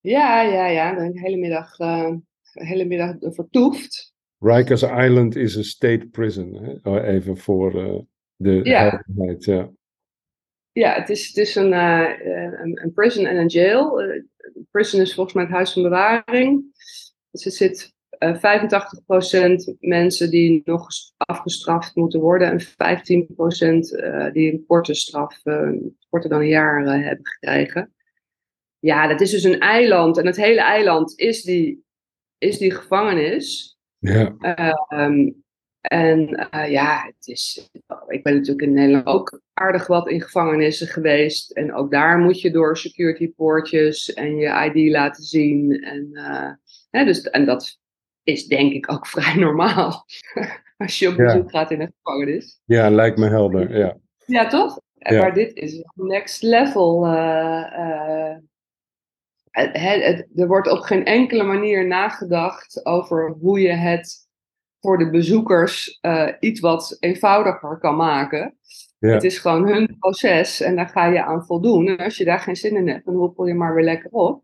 ja, 0.00 0.42
ja, 0.42 0.66
ja. 0.66 0.94
De 1.08 1.20
hele 1.20 1.36
middag, 1.36 1.78
eh, 1.78 2.10
de 2.52 2.66
hele 2.66 2.84
middag 2.84 3.14
vertoefd. 3.20 4.14
Rikers 4.38 4.82
Island 4.82 5.36
is 5.36 5.54
een 5.54 5.64
state 5.64 6.06
prison, 6.10 6.54
hè? 6.54 6.90
Oh, 6.90 7.04
even 7.06 7.36
voor 7.36 7.84
eh, 7.84 7.98
de 8.36 8.60
Ja. 8.62 8.80
helderheid. 8.90 9.44
Ja. 9.44 9.70
Ja, 10.72 10.94
het 10.94 11.08
is, 11.08 11.26
het 11.26 11.36
is 11.36 11.54
een, 11.54 11.72
eh, 11.72 12.00
eh, 12.10 12.52
een, 12.60 12.82
een 12.82 12.92
prison 12.92 13.26
en 13.26 13.36
een 13.36 13.46
jail. 13.46 14.02
Eh, 14.02 14.22
prison 14.70 15.00
is 15.00 15.14
volgens 15.14 15.34
mij 15.34 15.44
het 15.44 15.52
huis 15.52 15.72
van 15.72 15.82
bewaring. 15.82 16.64
Dus 17.30 17.44
er 17.44 17.52
zit 17.52 17.82
eh 17.82 17.88
85% 18.18 19.76
mensen 19.80 20.30
die 20.30 20.62
nog 20.64 20.84
ges- 20.84 21.14
afgestraft 21.16 21.94
moeten 21.94 22.20
worden 22.20 22.50
en 22.50 22.60
15% 22.60 23.94
eh, 23.96 24.32
die 24.32 24.52
een 24.52 24.64
korte 24.66 24.94
straf, 24.94 25.44
eh, 25.44 25.70
korter 26.08 26.30
dan 26.30 26.40
een 26.40 26.48
jaar 26.48 26.86
eh, 26.86 27.04
hebben 27.04 27.26
gekregen. 27.26 27.92
Ja, 28.78 29.06
dat 29.06 29.20
is 29.20 29.30
dus 29.30 29.42
een 29.42 29.60
eiland 29.60 30.18
en 30.18 30.26
het 30.26 30.36
hele 30.36 30.60
eiland 30.60 31.18
is 31.18 31.42
die, 31.42 31.84
is 32.38 32.58
die 32.58 32.74
gevangenis. 32.74 33.78
Ja. 33.98 34.36
Ehm, 34.38 35.30
en 35.80 36.50
eh, 36.50 36.70
ja, 36.70 37.04
het 37.04 37.26
is, 37.26 37.70
ik 38.08 38.22
ben 38.22 38.34
natuurlijk 38.34 38.62
in 38.62 38.72
Nederland 38.72 39.06
ook 39.06 39.40
aardig 39.52 39.86
wat 39.86 40.08
in 40.08 40.22
gevangenissen 40.22 40.86
geweest. 40.86 41.50
En 41.50 41.74
ook 41.74 41.90
daar 41.90 42.18
moet 42.18 42.40
je 42.40 42.50
door 42.50 42.76
security 42.76 43.32
poortjes 43.32 44.12
en 44.12 44.36
je 44.36 44.70
ID 44.72 44.90
laten 44.90 45.22
zien. 45.22 45.82
En, 45.82 46.10
eh, 46.12 46.50
hè, 46.90 47.04
dus, 47.04 47.22
en 47.22 47.46
dat 47.46 47.78
is 48.28 48.46
denk 48.46 48.72
ik 48.72 48.92
ook 48.92 49.06
vrij 49.16 49.34
normaal. 49.34 50.04
Als 50.76 50.98
je 50.98 51.08
op 51.08 51.16
Ja. 51.16 51.24
bezoek 51.24 51.50
gaat 51.50 51.70
in 51.70 51.80
een 51.80 51.92
gevangenis. 52.02 52.60
ja, 52.64 52.90
lijkt 52.90 53.18
me 53.18 53.28
helder. 53.28 53.78
Ja. 53.78 53.96
Ja, 54.26 54.46
toch? 54.46 54.80
Ja. 54.94 55.20
Maar 55.20 55.34
dit 55.34 55.54
is 55.56 55.84
next 55.94 56.42
level. 56.42 57.06
eh, 57.06 58.30
eh, 58.30 58.36
het- 59.50 59.76
het- 60.02 60.28
er 60.34 60.46
wordt 60.46 60.70
op 60.70 60.78
geen 60.78 61.04
enkele 61.04 61.42
manier 61.42 61.86
nagedacht 61.86 62.86
over 62.86 63.36
hoe 63.40 63.60
je 63.60 63.72
het 63.72 64.26
voor 64.80 64.98
de 64.98 65.10
bezoekers 65.10 65.98
eh, 66.00 66.28
iets 66.40 66.60
wat 66.60 66.96
eenvoudiger 67.00 67.78
kan 67.78 67.96
maken. 67.96 68.58
Ja. 68.98 69.08
Het 69.08 69.24
is 69.24 69.38
gewoon 69.38 69.66
hun 69.68 69.96
proces 69.98 70.60
en 70.60 70.76
daar 70.76 70.88
ga 70.88 71.06
je 71.06 71.24
aan 71.24 71.44
voldoen. 71.46 71.86
En 71.88 71.96
als 71.98 72.16
je 72.16 72.24
daar 72.24 72.40
geen 72.40 72.56
zin 72.56 72.76
in 72.76 72.88
hebt, 72.88 73.04
dan 73.04 73.14
roepel 73.14 73.46
je 73.46 73.54
maar 73.54 73.74
weer 73.74 73.84
lekker 73.84 74.10
op. 74.10 74.42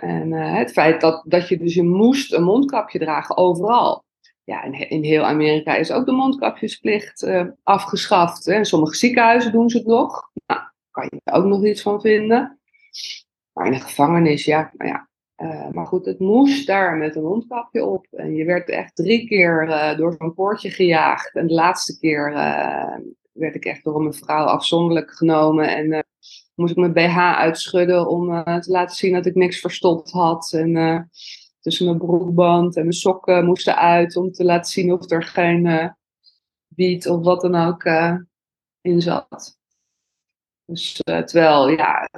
En 0.00 0.32
eh, 0.32 0.54
het 0.54 0.72
feit 0.72 1.00
dat, 1.00 1.22
dat 1.26 1.48
je 1.48 1.58
dus 1.58 1.74
je 1.74 1.82
moest 1.82 2.32
een 2.32 2.42
mondkapje 2.42 2.98
dragen 2.98 3.36
overal. 3.36 4.04
Ja, 4.44 4.62
in, 4.62 4.90
in 4.90 5.04
heel 5.04 5.22
Amerika 5.22 5.74
is 5.74 5.92
ook 5.92 6.06
de 6.06 6.12
mondkapjesplicht 6.12 7.22
eh, 7.22 7.46
afgeschaft. 7.62 8.44
Hè. 8.44 8.64
Sommige 8.64 8.94
ziekenhuizen 8.94 9.52
doen 9.52 9.70
ze 9.70 9.78
het 9.78 9.86
nog. 9.86 10.30
Nou, 10.46 10.60
kan 10.90 11.08
je 11.10 11.20
er 11.24 11.32
ook 11.34 11.44
nog 11.44 11.64
iets 11.64 11.82
van 11.82 12.00
vinden. 12.00 12.58
Maar 13.52 13.66
in 13.66 13.72
de 13.72 13.80
gevangenis, 13.80 14.44
ja, 14.44 14.70
maar 14.76 14.86
ja. 14.86 15.08
Eh, 15.34 15.70
maar 15.70 15.86
goed, 15.86 16.04
het 16.04 16.18
moest 16.18 16.66
daar 16.66 16.96
met 16.96 17.16
een 17.16 17.22
mondkapje 17.22 17.84
op. 17.84 18.06
En 18.10 18.34
je 18.34 18.44
werd 18.44 18.68
echt 18.68 18.96
drie 18.96 19.26
keer 19.26 19.66
door 19.96 20.14
zo'n 20.18 20.34
poortje 20.34 20.70
gejaagd. 20.70 21.34
En 21.34 21.46
de 21.46 21.54
laatste 21.54 21.98
keer 21.98 22.32
werd 23.32 23.54
ik 23.54 23.64
echt 23.64 23.84
door 23.84 23.96
een 23.96 24.04
mevrouw 24.04 24.44
afzonderlijk 24.44 25.10
genomen. 25.10 25.76
En 25.76 26.04
moest 26.60 26.72
ik 26.72 26.78
mijn 26.78 26.92
BH 26.92 27.18
uitschudden 27.18 28.08
om 28.08 28.34
eh, 28.34 28.58
te 28.58 28.70
laten 28.70 28.96
zien 28.96 29.12
dat 29.12 29.26
ik 29.26 29.34
niks 29.34 29.60
verstopt 29.60 30.10
had. 30.10 30.52
En 30.52 30.76
eh, 30.76 31.00
tussen 31.60 31.86
mijn 31.86 31.98
broekband 31.98 32.76
en 32.76 32.82
mijn 32.82 32.94
sokken 32.94 33.44
moesten 33.44 33.76
uit 33.76 34.16
om 34.16 34.32
te 34.32 34.44
laten 34.44 34.72
zien 34.72 34.92
of 34.92 35.10
er 35.10 35.22
geen 35.22 35.66
eh 35.66 35.88
wiet 36.76 37.08
of 37.08 37.24
wat 37.24 37.40
dan 37.40 37.54
ook 37.54 37.84
in 38.80 39.00
zat. 39.00 39.58
Dus 40.64 41.00
terwijl, 41.04 41.68
ja, 41.68 42.08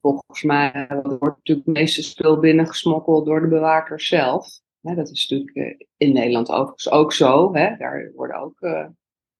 volgens 0.00 0.42
mij 0.42 0.86
wordt 1.02 1.36
natuurlijk 1.36 1.66
het 1.66 1.76
meeste 1.76 2.02
spul 2.02 2.38
binnengesmokkeld 2.38 3.26
door 3.26 3.40
de 3.40 3.48
bewakers 3.48 4.08
zelf. 4.08 4.60
Dat 4.80 5.10
is 5.10 5.28
natuurlijk 5.28 5.86
in 5.96 6.12
Nederland 6.12 6.50
overigens 6.50 6.90
ook 6.90 7.12
zo. 7.12 7.54
Hè? 7.54 7.76
Daar 7.76 8.12
worden 8.14 8.36
ook, 8.36 8.60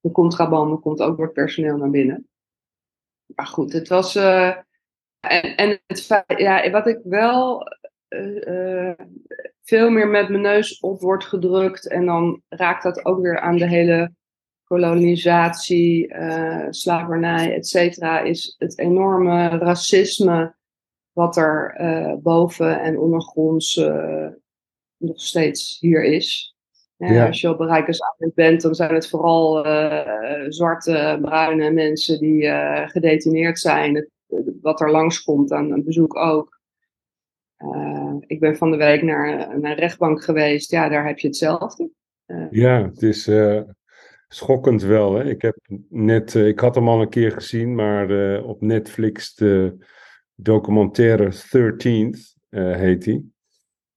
de 0.01 0.11
contrabande 0.13 0.77
komt 0.77 1.01
ook 1.01 1.17
door 1.17 1.33
personeel 1.33 1.77
naar 1.77 1.91
binnen. 1.91 2.28
Maar 3.35 3.47
goed, 3.47 3.73
het 3.73 3.89
was. 3.89 4.15
eh, 4.15 4.57
en, 5.21 5.57
en 5.57 5.81
het 5.87 6.25
ja, 6.37 6.71
wat 6.71 6.87
ik 6.87 7.01
wel 7.05 7.63
eh, 8.09 8.89
eh, 8.89 8.99
veel 9.63 9.91
meer 9.91 10.09
met 10.09 10.29
mijn 10.29 10.43
neus 10.43 10.81
op 10.81 11.01
wordt 11.01 11.25
gedrukt. 11.25 11.89
En 11.89 12.07
dan 12.07 12.43
raakt 12.49 12.83
dat 12.83 13.05
ook 13.05 13.21
weer 13.21 13.41
aan 13.41 13.57
de 13.57 13.69
hele 13.69 14.13
kolonisatie, 14.65 16.15
slavernij, 16.71 17.55
et 17.55 17.67
cetera. 17.67 18.21
Is 18.21 18.55
het 18.59 18.79
enorme 18.79 19.49
racisme 19.49 20.57
wat 21.13 21.37
er 21.37 21.77
boven 22.23 22.81
en 22.81 22.99
ondergronds 22.99 23.77
nog 24.97 25.21
steeds 25.21 25.79
hier 25.81 26.05
is. 26.05 26.57
Ja, 26.99 27.13
Ja. 27.13 27.27
Als 27.27 27.41
je 27.41 27.49
op 27.49 27.59
bereikersavond 27.59 28.35
bent, 28.35 28.63
dan 28.63 28.75
zijn 28.75 28.95
het 28.95 29.09
vooral 29.09 29.65
eh, 29.65 30.45
zwarte, 30.49 31.19
bruine 31.23 31.71
mensen 31.71 32.19
die 32.19 32.47
eh, 32.47 32.89
gedetineerd 32.89 33.59
zijn. 33.59 33.95
Het, 33.95 34.09
wat 34.63 34.81
er 34.81 34.91
langskomt 34.91 35.53
aan 35.53 35.71
een 35.71 35.85
bezoek 35.85 36.17
ook. 36.17 36.61
Eh, 37.57 38.15
ik 38.27 38.41
ben 38.41 38.57
van 38.57 38.71
de 38.71 38.77
week 38.77 39.03
naar, 39.03 39.37
naar 39.37 39.71
een 39.71 39.79
rechtbank 39.79 40.23
geweest. 40.25 40.71
Ja, 40.71 40.89
daar 40.89 41.07
heb 41.07 41.19
je 41.19 41.27
hetzelfde. 41.27 41.91
Ja, 42.51 42.83
het 42.83 43.03
is 43.03 43.27
eh, 43.27 43.61
schokkend 44.29 44.83
wel. 44.83 45.15
Hè? 45.15 45.25
Ik, 45.25 45.43
heb 45.43 45.57
net, 45.89 46.35
eh, 46.35 46.47
ik 46.47 46.59
had 46.59 46.75
hem 46.75 46.89
al 46.89 47.01
een 47.01 47.09
keer 47.09 47.33
gezien, 47.33 47.75
maar 47.75 48.11
eh, 48.11 48.47
op 48.47 48.61
Netflix 48.61 49.35
de 49.35 49.77
documentaire 50.35 51.33
13th 51.33 52.19
eh, 52.49 52.77
heet 52.77 53.03
die. 53.03 53.33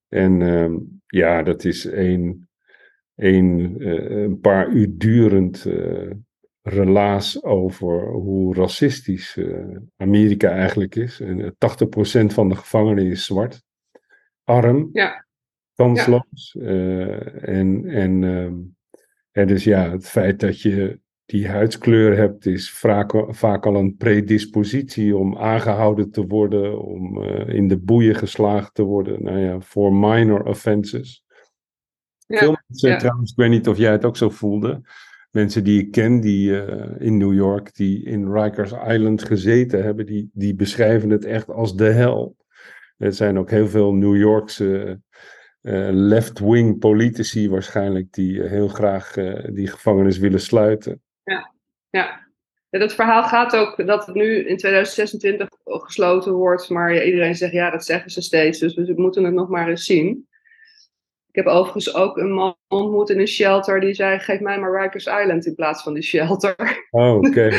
En 0.08 0.41
ehm, 0.41 0.77
ja, 1.08 1.43
dat 1.43 1.63
is 1.63 1.84
een, 1.84 2.50
een, 3.22 3.75
eh, 3.80 4.22
een 4.22 4.40
paar 4.40 4.70
uur 4.70 4.88
durend 4.92 5.66
eh, 5.66 6.10
relaas 6.62 7.44
over 7.44 8.12
hoe 8.12 8.56
racistisch 8.56 9.38
eh, 9.38 9.78
Amerika 9.98 10.50
eigenlijk 10.50 10.96
is. 10.96 11.20
En 11.20 11.42
eh, 11.42 11.50
80% 11.58 12.34
van 12.34 12.50
de 12.50 12.56
gevangenen 12.56 13.06
is 13.06 13.25
zwart, 13.25 13.63
arm, 14.44 14.90
Ja. 14.94 15.25
kansloos. 15.75 16.58
en 16.62 17.86
en 17.86 18.24
ehm, 18.24 18.54
en 19.32 19.48
dus 19.48 19.63
ja, 19.63 19.92
het 19.92 20.08
feit 20.08 20.40
dat 20.40 20.62
je 20.62 21.00
die 21.25 21.48
huidskleur 21.48 22.18
hebt, 22.18 22.46
is 22.46 22.72
vaak, 22.72 23.13
vaak 23.28 23.66
al 23.66 23.75
een 23.75 23.96
predispositie 23.98 25.18
om 25.18 25.38
aangehouden 25.38 26.12
te 26.12 26.28
worden, 26.28 26.82
om 26.82 27.24
in 27.48 27.68
de 27.68 27.78
boeien 27.78 28.16
geslagen 28.16 28.74
te 28.74 28.84
worden. 28.84 29.24
Nou 29.24 29.38
ja, 29.40 29.60
voor 29.60 29.94
minor 29.94 30.44
offenses. 30.44 31.24
Ja, 32.32 32.38
Veel 32.38 32.58
mensen, 32.68 32.90
ja. 32.90 32.98
trouwens, 32.98 33.32
ik 33.32 33.38
weet 33.38 33.50
niet 33.50 33.68
of 33.68 33.78
jij 33.78 33.92
het 33.92 34.06
ook 34.06 34.18
zo 34.18 34.30
voelde. 34.30 34.82
Mensen 35.32 35.64
die 35.64 35.82
ik 35.82 35.92
ken, 35.92 36.20
die 36.20 36.62
eh, 36.62 37.06
in 37.06 37.18
New 37.18 37.34
York, 37.34 37.76
die 37.76 38.04
in 38.04 38.34
Rikers 38.34 38.72
Island 38.72 39.24
gezeten 39.24 39.84
hebben, 39.84 40.06
die, 40.06 40.30
die 40.34 40.56
beschrijven 40.56 41.10
het 41.10 41.26
echt 41.26 41.50
als 41.50 41.76
de 41.76 41.90
hel. 41.90 42.36
Er 42.98 43.14
zijn 43.14 43.38
ook 43.38 43.50
heel 43.50 43.68
veel 43.68 43.94
New 43.94 44.16
Yorkse 44.16 45.00
eh, 45.62 45.90
left-wing 45.92 46.80
politici 46.80 47.50
waarschijnlijk 47.50 48.14
die 48.14 48.44
eh, 48.44 48.50
heel 48.50 48.68
graag 48.68 49.12
die 49.54 49.68
gevangenis 49.68 50.18
willen 50.18 50.42
sluiten. 50.42 51.02
Ja. 51.24 51.54
ja, 51.90 52.28
dat 52.70 52.94
verhaal 52.94 53.24
gaat 53.24 53.56
ook 53.56 53.88
dat 53.88 54.06
het 54.06 54.16
nu 54.16 54.36
in 54.36 54.58
2026 54.58 55.48
gesloten 55.64 56.34
wordt. 56.34 56.70
Maar 56.70 56.94
ja, 56.94 57.04
iedereen 57.04 57.36
zegt 57.36 57.54
ja, 57.54 57.70
dat 57.70 57.86
zeggen 57.86 58.12
ze 58.12 58.22
steeds. 58.22 58.60
Dus 58.60 58.74
we 58.76 58.94
moeten 58.96 59.24
het 59.24 59.34
nog 59.34 59.50
maar 59.50 59.70
eens 59.70 59.86
zien. 59.86 60.28
Ik 61.32 61.38
heb 61.44 61.46
overigens 61.46 61.96
ook 61.96 62.18
een 62.18 62.32
man 62.32 62.56
ontmoet 62.68 63.10
in 63.10 63.20
een 63.20 63.28
shelter 63.28 63.80
die 63.80 63.94
zei: 63.94 64.20
geef 64.20 64.40
mij 64.40 64.60
maar 64.60 64.82
Rikers 64.82 65.06
Island 65.06 65.46
in 65.46 65.56
plaats 65.56 65.84
van 65.84 65.94
die 65.94 66.04
shelter. 66.04 66.56
Oh, 66.92 67.16
oké. 67.16 67.50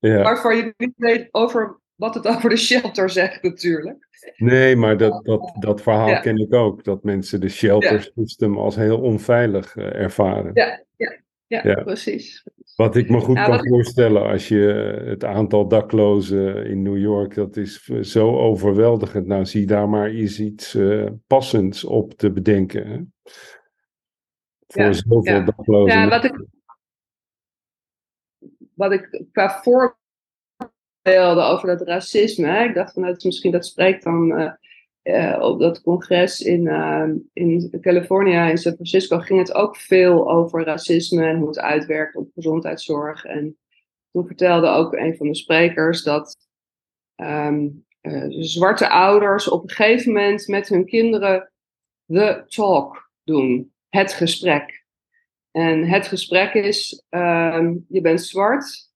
Waarvan 0.00 0.56
je 0.56 0.74
niet 0.76 0.92
weet 0.96 1.28
over 1.30 1.80
wat 1.94 2.14
het 2.14 2.26
over 2.26 2.50
de 2.50 2.56
shelter 2.56 3.10
zegt, 3.10 3.42
natuurlijk. 3.42 4.08
Nee, 4.36 4.76
maar 4.76 4.96
dat, 4.96 5.24
dat, 5.24 5.56
dat 5.58 5.82
verhaal 5.82 6.08
Ja. 6.08 6.20
ken 6.20 6.36
ik 6.36 6.54
ook. 6.54 6.84
Dat 6.84 7.02
mensen 7.04 7.40
de 7.40 7.48
shelter 7.48 7.92
Ja. 7.92 8.00
system 8.14 8.58
als 8.58 8.76
heel 8.76 9.00
onveilig 9.00 9.76
eh, 9.76 9.94
ervaren. 10.00 10.50
Ja, 10.54 10.82
ja, 10.96 11.16
ja, 11.46 11.60
Ja. 11.68 11.82
precies. 11.82 12.44
Wat 12.76 12.96
ik 12.96 13.08
me 13.08 13.20
goed 13.20 13.44
kan 13.44 13.66
voorstellen 13.68 14.22
als 14.22 14.48
je 14.48 14.58
het 15.04 15.24
aantal 15.24 15.68
daklozen 15.68 16.66
in 16.66 16.82
New 16.82 16.98
York, 16.98 17.34
dat 17.34 17.56
is 17.56 17.84
zo 17.86 18.38
overweldigend. 18.38 19.26
Nou, 19.26 19.46
zie 19.46 19.66
daar 19.66 19.88
maar 19.88 20.08
eens 20.08 20.40
iets 20.40 20.74
uh, 20.74 21.10
passends 21.26 21.84
op 21.84 22.12
te 22.12 22.32
bedenken. 22.32 22.86
Hè? 22.86 23.00
Voor 24.66 24.82
ja, 24.82 24.92
zoveel 24.92 25.34
ja. 25.34 25.44
daklozen. 25.44 25.98
Ja, 25.98 26.08
wat 26.08 26.24
ik, 26.24 26.46
wat 28.74 28.92
ik 28.92 29.24
qua 29.32 29.62
voorbeelden 29.62 31.44
over 31.44 31.66
dat 31.66 31.80
racisme, 31.80 32.64
ik 32.64 32.74
dacht 32.74 32.92
van 32.92 33.02
dat 33.02 33.24
misschien 33.24 33.52
dat 33.52 33.66
spreekt 33.66 34.04
dan 34.04 34.40
uh, 34.40 34.52
uh, 35.04 35.38
op 35.40 35.60
dat 35.60 35.82
congres 35.82 36.40
in, 36.40 36.64
uh, 36.64 37.08
in 37.32 37.78
Californië, 37.80 38.50
in 38.50 38.58
San 38.58 38.74
Francisco, 38.74 39.18
ging 39.18 39.38
het 39.38 39.54
ook 39.54 39.76
veel 39.76 40.30
over 40.30 40.64
racisme 40.64 41.24
en 41.24 41.36
hoe 41.36 41.48
het 41.48 41.58
uitwerkt 41.58 42.16
op 42.16 42.30
gezondheidszorg. 42.34 43.24
En 43.24 43.58
toen 44.12 44.26
vertelde 44.26 44.68
ook 44.68 44.92
een 44.92 45.16
van 45.16 45.26
de 45.26 45.34
sprekers 45.34 46.02
dat 46.02 46.36
um, 47.16 47.84
zwarte 48.28 48.88
ouders 48.88 49.48
op 49.48 49.62
een 49.62 49.70
gegeven 49.70 50.12
moment 50.12 50.48
met 50.48 50.68
hun 50.68 50.86
kinderen 50.86 51.52
the 52.06 52.44
talk 52.46 53.10
doen, 53.24 53.72
het 53.88 54.12
gesprek. 54.12 54.84
En 55.50 55.86
het 55.86 56.06
gesprek 56.06 56.54
is, 56.54 57.02
um, 57.10 57.84
je 57.88 58.00
bent 58.00 58.22
zwart, 58.22 58.90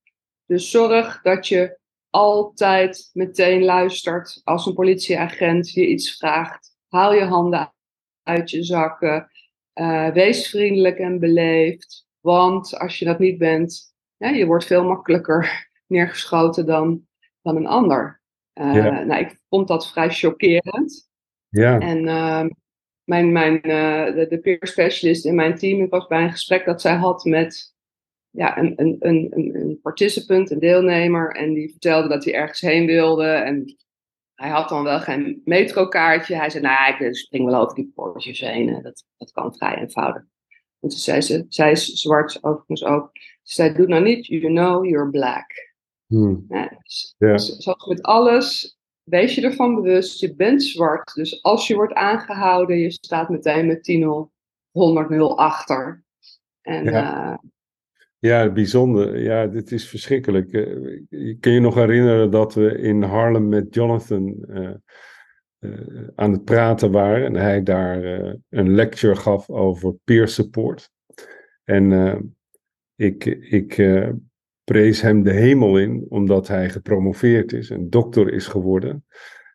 dus 0.46 0.70
zorg 0.70 1.22
dat 1.22 1.48
je 1.48 1.77
altijd 2.18 3.10
meteen 3.12 3.64
luistert 3.64 4.40
als 4.44 4.66
een 4.66 4.74
politieagent 4.74 5.70
je 5.70 5.86
iets 5.86 6.16
vraagt. 6.16 6.76
Haal 6.88 7.14
je 7.14 7.24
handen 7.24 7.74
uit 8.22 8.50
je 8.50 8.62
zakken. 8.62 9.30
Uh, 9.74 10.10
wees 10.10 10.48
vriendelijk 10.48 10.98
en 10.98 11.18
beleefd. 11.18 12.06
Want 12.20 12.78
als 12.78 12.98
je 12.98 13.04
dat 13.04 13.18
niet 13.18 13.38
bent, 13.38 13.94
ja, 14.16 14.28
je 14.28 14.46
wordt 14.46 14.64
veel 14.64 14.84
makkelijker 14.84 15.68
neergeschoten 15.86 16.66
dan, 16.66 17.06
dan 17.42 17.56
een 17.56 17.66
ander. 17.66 18.20
Uh, 18.54 18.74
nou, 19.04 19.20
ik 19.20 19.40
vond 19.48 19.68
dat 19.68 19.90
vrij 19.90 20.10
chockerend. 20.10 21.08
Ja. 21.48 21.78
En 21.78 22.04
uh, 22.04 22.44
mijn, 23.04 23.32
mijn, 23.32 23.54
uh, 23.54 24.14
de, 24.14 24.26
de 24.28 24.38
peer 24.38 24.66
specialist 24.66 25.24
in 25.24 25.34
mijn 25.34 25.54
team, 25.54 25.82
ik 25.82 25.90
was 25.90 26.06
bij 26.06 26.22
een 26.22 26.30
gesprek 26.30 26.64
dat 26.64 26.80
zij 26.80 26.94
had 26.94 27.24
met 27.24 27.76
ja, 28.38 28.58
een, 28.58 28.72
een, 28.76 28.96
een, 28.98 29.30
een 29.54 29.80
participant, 29.82 30.50
een 30.50 30.58
deelnemer. 30.58 31.30
En 31.30 31.54
die 31.54 31.70
vertelde 31.70 32.08
dat 32.08 32.24
hij 32.24 32.34
ergens 32.34 32.60
heen 32.60 32.86
wilde. 32.86 33.26
En 33.26 33.76
hij 34.34 34.48
had 34.48 34.68
dan 34.68 34.82
wel 34.82 35.00
geen 35.00 35.40
metrokaartje. 35.44 36.36
Hij 36.36 36.50
zei, 36.50 36.62
nou, 36.62 37.04
ik 37.04 37.14
spring 37.14 37.44
wel 37.44 37.60
over 37.60 37.74
die 37.74 37.92
poortjes 37.94 38.40
heen. 38.40 38.82
Dat, 38.82 39.04
dat 39.16 39.32
kan 39.32 39.54
vrij 39.54 39.76
eenvoudig. 39.76 40.22
En 40.80 40.88
toen 40.88 40.98
zei 40.98 41.20
ze, 41.20 41.44
zij 41.48 41.70
is 41.70 41.86
zwart 41.86 42.44
overigens 42.44 42.84
ook. 42.84 43.10
Ze 43.42 43.54
zei, 43.54 43.72
doe 43.72 43.86
nou 43.86 44.02
niet, 44.02 44.26
you 44.26 44.46
know 44.46 44.84
you're 44.84 45.10
black. 45.10 45.46
Hmm. 46.06 46.44
Ja, 46.48 46.78
dus, 47.18 47.56
zoals 47.56 47.86
met 47.86 48.02
alles, 48.02 48.78
wees 49.02 49.34
je 49.34 49.40
ervan 49.40 49.74
bewust, 49.74 50.20
je 50.20 50.34
bent 50.34 50.62
zwart. 50.62 51.14
Dus 51.14 51.42
als 51.42 51.66
je 51.66 51.74
wordt 51.74 51.94
aangehouden, 51.94 52.78
je 52.78 52.90
staat 52.90 53.28
meteen 53.28 53.66
met 53.66 53.92
10-0, 53.92 55.12
100-0 55.12 55.18
achter. 55.34 56.04
En 56.60 56.84
ja. 56.84 57.32
Uh, 57.32 57.38
ja, 58.18 58.52
bijzonder. 58.52 59.18
Ja, 59.18 59.46
dit 59.46 59.72
is 59.72 59.88
verschrikkelijk. 59.88 60.52
Uh, 60.52 61.36
kun 61.40 61.52
je 61.52 61.60
nog 61.60 61.74
herinneren 61.74 62.30
dat 62.30 62.54
we 62.54 62.78
in 62.78 63.02
Harlem 63.02 63.48
met 63.48 63.74
Jonathan 63.74 64.36
uh, 64.48 64.70
uh, 65.60 66.08
aan 66.14 66.32
het 66.32 66.44
praten 66.44 66.90
waren 66.90 67.26
en 67.26 67.34
hij 67.34 67.62
daar 67.62 68.02
een 68.48 68.74
lecture 68.74 69.16
gaf 69.16 69.50
over 69.50 69.94
peer 70.04 70.28
support. 70.28 70.90
En 71.64 72.34
ik, 72.96 73.24
ik 73.24 73.88
prees 74.64 75.00
hem 75.00 75.22
de 75.22 75.32
hemel 75.32 75.78
in, 75.78 76.06
omdat 76.08 76.48
hij 76.48 76.70
gepromoveerd 76.70 77.52
is 77.52 77.70
en 77.70 77.90
dokter 77.90 78.32
is 78.32 78.46
geworden. 78.46 79.04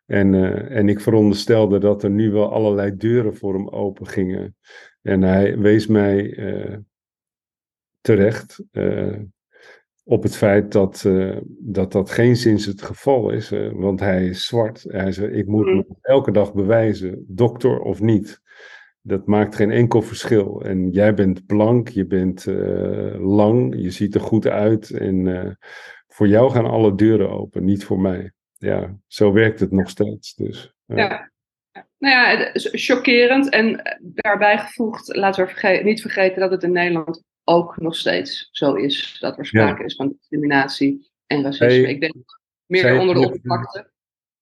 En, 0.05 0.33
en 0.69 0.89
ik 0.89 0.99
veronderstelde 0.99 1.79
dat 1.79 2.03
er 2.03 2.09
nu 2.09 2.31
wel 2.31 2.51
allerlei 2.51 2.95
deuren 2.95 3.35
voor 3.35 3.53
hem 3.53 3.69
open 3.69 4.07
gingen. 4.07 4.55
En 5.01 5.21
hij 5.21 5.57
wees 5.57 5.87
mij 5.87 6.37
terecht 8.03 8.63
uh, 8.71 9.19
op 10.03 10.23
het 10.23 10.35
feit 10.35 10.71
dat, 10.71 11.03
uh, 11.07 11.37
dat 11.47 11.91
dat 11.91 12.11
geen 12.11 12.35
sinds 12.35 12.65
het 12.65 12.81
geval 12.81 13.29
is. 13.29 13.51
Uh, 13.51 13.71
want 13.73 13.99
hij 13.99 14.25
is 14.25 14.45
zwart. 14.45 14.85
Hij 14.87 15.11
zei, 15.11 15.27
ik 15.27 15.47
moet 15.47 15.65
mm. 15.65 15.75
me 15.75 15.85
elke 16.01 16.31
dag 16.31 16.53
bewijzen, 16.53 17.25
dokter 17.27 17.79
of 17.79 18.01
niet. 18.01 18.41
Dat 19.01 19.27
maakt 19.27 19.55
geen 19.55 19.71
enkel 19.71 20.01
verschil. 20.01 20.61
En 20.61 20.89
jij 20.89 21.13
bent 21.13 21.45
blank, 21.45 21.89
je 21.89 22.05
bent 22.05 22.45
lang, 23.19 23.75
je 23.77 23.91
ziet 23.91 24.15
er 24.15 24.21
goed 24.21 24.47
uit. 24.47 24.91
En 24.91 25.57
voor 26.07 26.27
jou 26.27 26.51
gaan 26.51 26.65
alle 26.65 26.95
deuren 26.95 27.29
open, 27.29 27.63
niet 27.63 27.83
voor 27.83 27.99
mij. 27.99 28.31
Ja, 28.57 28.97
zo 29.07 29.31
werkt 29.31 29.59
het 29.59 29.71
nog 29.71 29.89
steeds. 29.89 30.35
Dus, 30.35 30.73
ja. 30.85 31.31
Nou 31.97 32.15
ja, 32.15 32.49
chockerend. 32.53 33.49
En 33.49 33.99
daarbij 34.01 34.57
gevoegd, 34.57 35.15
laten 35.15 35.45
we 35.45 35.51
verge 35.51 35.83
niet 35.83 36.01
vergeten 36.01 36.39
dat 36.39 36.51
het 36.51 36.63
in 36.63 36.71
Nederland 36.71 37.23
ook 37.43 37.77
nog 37.77 37.95
steeds 37.95 38.49
zo 38.51 38.73
is. 38.73 39.17
Dat 39.19 39.37
er 39.37 39.45
sprake 39.45 39.83
is 39.83 39.95
van 39.95 40.15
discriminatie 40.17 41.11
en 41.27 41.43
racisme. 41.43 41.87
ik 41.87 41.99
denk 41.99 42.13
meer 42.65 42.99
onder 42.99 43.15
de 43.15 43.21
oppervlakte. 43.21 43.91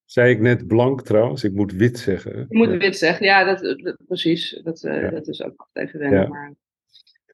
Zei 0.06 0.32
ik 0.32 0.40
net 0.40 0.68
blank 0.68 1.02
trouwens? 1.02 1.44
Ik 1.44 1.54
moet 1.54 1.72
wit 1.72 2.00
zeggen. 2.00 2.46
Je 2.50 2.58
moet 2.58 2.70
wit 2.70 2.98
zeggen, 2.98 3.26
ja, 3.26 3.44
dat, 3.44 3.98
precies. 4.08 4.60
Dat, 4.64 4.84
uh, 4.84 5.12
dat 5.12 5.28
is 5.28 5.42
ook 5.42 5.58
nog 5.58 5.70
even 5.74 6.00
wennen. 6.00 6.22
Ja, 6.22 6.28
maar, 6.28 6.54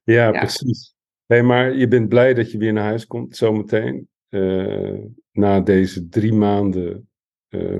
ja, 0.04 0.32
precies. 0.32 0.96
Hey, 1.26 1.44
maar 1.44 1.76
je 1.76 1.88
bent 1.88 2.10
blij 2.10 2.34
dat 2.34 2.52
je 2.52 2.58
weer 2.58 2.74
naar 2.74 2.84
huis 2.84 3.08
komt 3.08 3.36
zometeen. 3.36 4.10
Uh, 4.30 5.00
na 5.32 5.60
deze 5.60 6.08
drie 6.08 6.34
maanden 6.34 7.10
uh, 7.50 7.80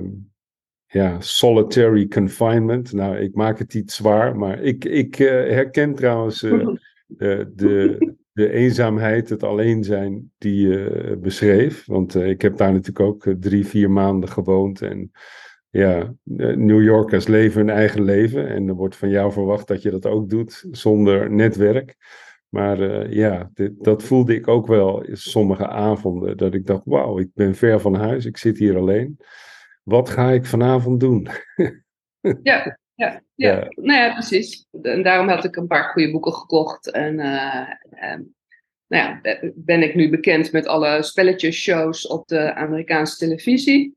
ja, 0.86 1.22
solitary 1.22 2.08
confinement. 2.08 2.94
Nou, 2.94 3.18
ik 3.18 3.36
maak 3.36 3.60
het 3.60 3.74
iets 3.74 3.96
zwaar, 3.96 4.38
maar 4.38 4.62
ik, 4.62 4.86
ik 4.86 5.20
uh, 5.20 5.30
herken 5.30 5.96
trouwens 5.96 6.42
de, 7.08 7.52
de, 7.56 7.98
de 8.32 8.52
eenzaamheid, 8.52 9.30
het 9.30 9.44
alleen 9.44 9.84
zijn 9.84 10.32
die 10.38 10.68
je 10.68 11.18
beschreef. 11.22 11.86
Want 11.86 12.16
uh, 12.16 12.30
ik 12.30 12.42
heb 12.42 12.58
daar 12.58 12.72
natuurlijk 12.72 13.00
ook 13.00 13.26
uh, 13.26 13.36
drie, 13.40 13.68
vier 13.68 13.92
maanden 13.92 14.30
gewoond. 14.30 14.82
En 14.82 15.12
ja, 15.70 16.14
New 16.24 16.84
Yorkers 16.84 17.28
leven 17.28 17.60
hun 17.60 17.70
eigen 17.70 18.04
leven. 18.04 18.48
En 18.48 18.68
er 18.68 18.74
wordt 18.74 18.96
van 18.96 19.10
jou 19.10 19.32
verwacht 19.32 19.68
dat 19.68 19.82
je 19.82 19.92
dat 19.92 20.06
ook 20.06 20.30
doet 20.30 20.66
zonder 20.72 21.32
netwerk. 21.32 21.96
Maar 22.50 23.10
ja, 23.14 23.52
dat 23.78 24.04
voelde 24.04 24.36
ik 24.36 24.48
ook 24.48 24.68
wel 24.68 25.06
sommige 25.12 25.68
avonden. 25.68 26.38
Dat 26.38 26.54
ik 26.54 26.66
dacht, 26.66 26.82
wauw, 26.86 27.20
ik 27.20 27.30
ben 27.34 27.56
ver 27.56 27.80
van 27.80 27.96
huis, 27.96 28.26
ik 28.26 28.38
zit 28.38 28.58
hier 28.58 28.78
alleen. 28.78 29.18
Wat 29.84 30.10
ga 30.10 30.32
ik 30.32 30.46
vanavond 30.46 31.00
doen? 31.00 31.28
ja, 32.44 32.78
ja, 32.98 33.22
ja. 33.36 33.68
nou 33.76 34.02
ja, 34.02 34.14
precies. 34.14 34.68
En 34.82 35.04
daarom 35.04 35.28
had 35.28 35.44
ik 35.44 35.56
een 35.56 35.68
paar 35.68 35.84
goede 35.84 36.12
boeken 36.12 36.34
gekocht. 36.34 36.92
En 36.92 37.14
uh, 37.20 37.70
nou 38.88 39.22
ja, 39.22 39.22
ben 39.56 39.84
ik 39.84 39.96
nu 39.96 40.10
bekend 40.10 40.52
met 40.52 40.68
alle 40.68 41.04
spelletjes-shows 41.04 42.08
op 42.08 42.28
de 42.28 42.54
Amerikaanse 42.54 43.18
televisie. 43.18 43.96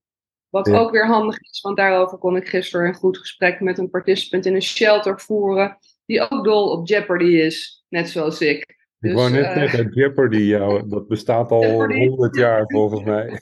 Wat 0.49 0.71
ook 0.71 0.91
weer 0.91 1.07
handig 1.07 1.41
is, 1.41 1.61
want 1.61 1.77
daarover 1.77 2.19
kon 2.19 2.37
ik 2.37 2.49
gisteren 2.49 2.87
een 2.87 2.95
goed 2.95 3.19
gesprek 3.19 3.61
met 3.61 3.79
een 3.79 3.91
participant 3.91 4.47
in 4.47 4.55
een 4.55 4.63
shelter 4.63 5.21
voeren. 5.21 5.79
Die 6.07 6.21
ook 6.21 6.45
dol 6.45 6.71
op 6.71 6.89
Jeopardy 6.89 7.25
is, 7.25 7.85
net 7.89 8.09
zoals 8.09 8.41
ik. 8.41 8.59
Ik 8.59 8.77
dus, 8.99 9.13
wou 9.13 9.31
net 9.31 9.45
uh, 9.45 9.53
zeggen, 9.53 9.89
Jeopardy, 9.93 10.37
jou, 10.37 10.89
dat 10.89 11.09
bestaat 11.09 11.51
al 11.57 11.85
honderd 11.93 12.37
jaar 12.37 12.65
volgens 12.67 13.03
mij. 13.05 13.41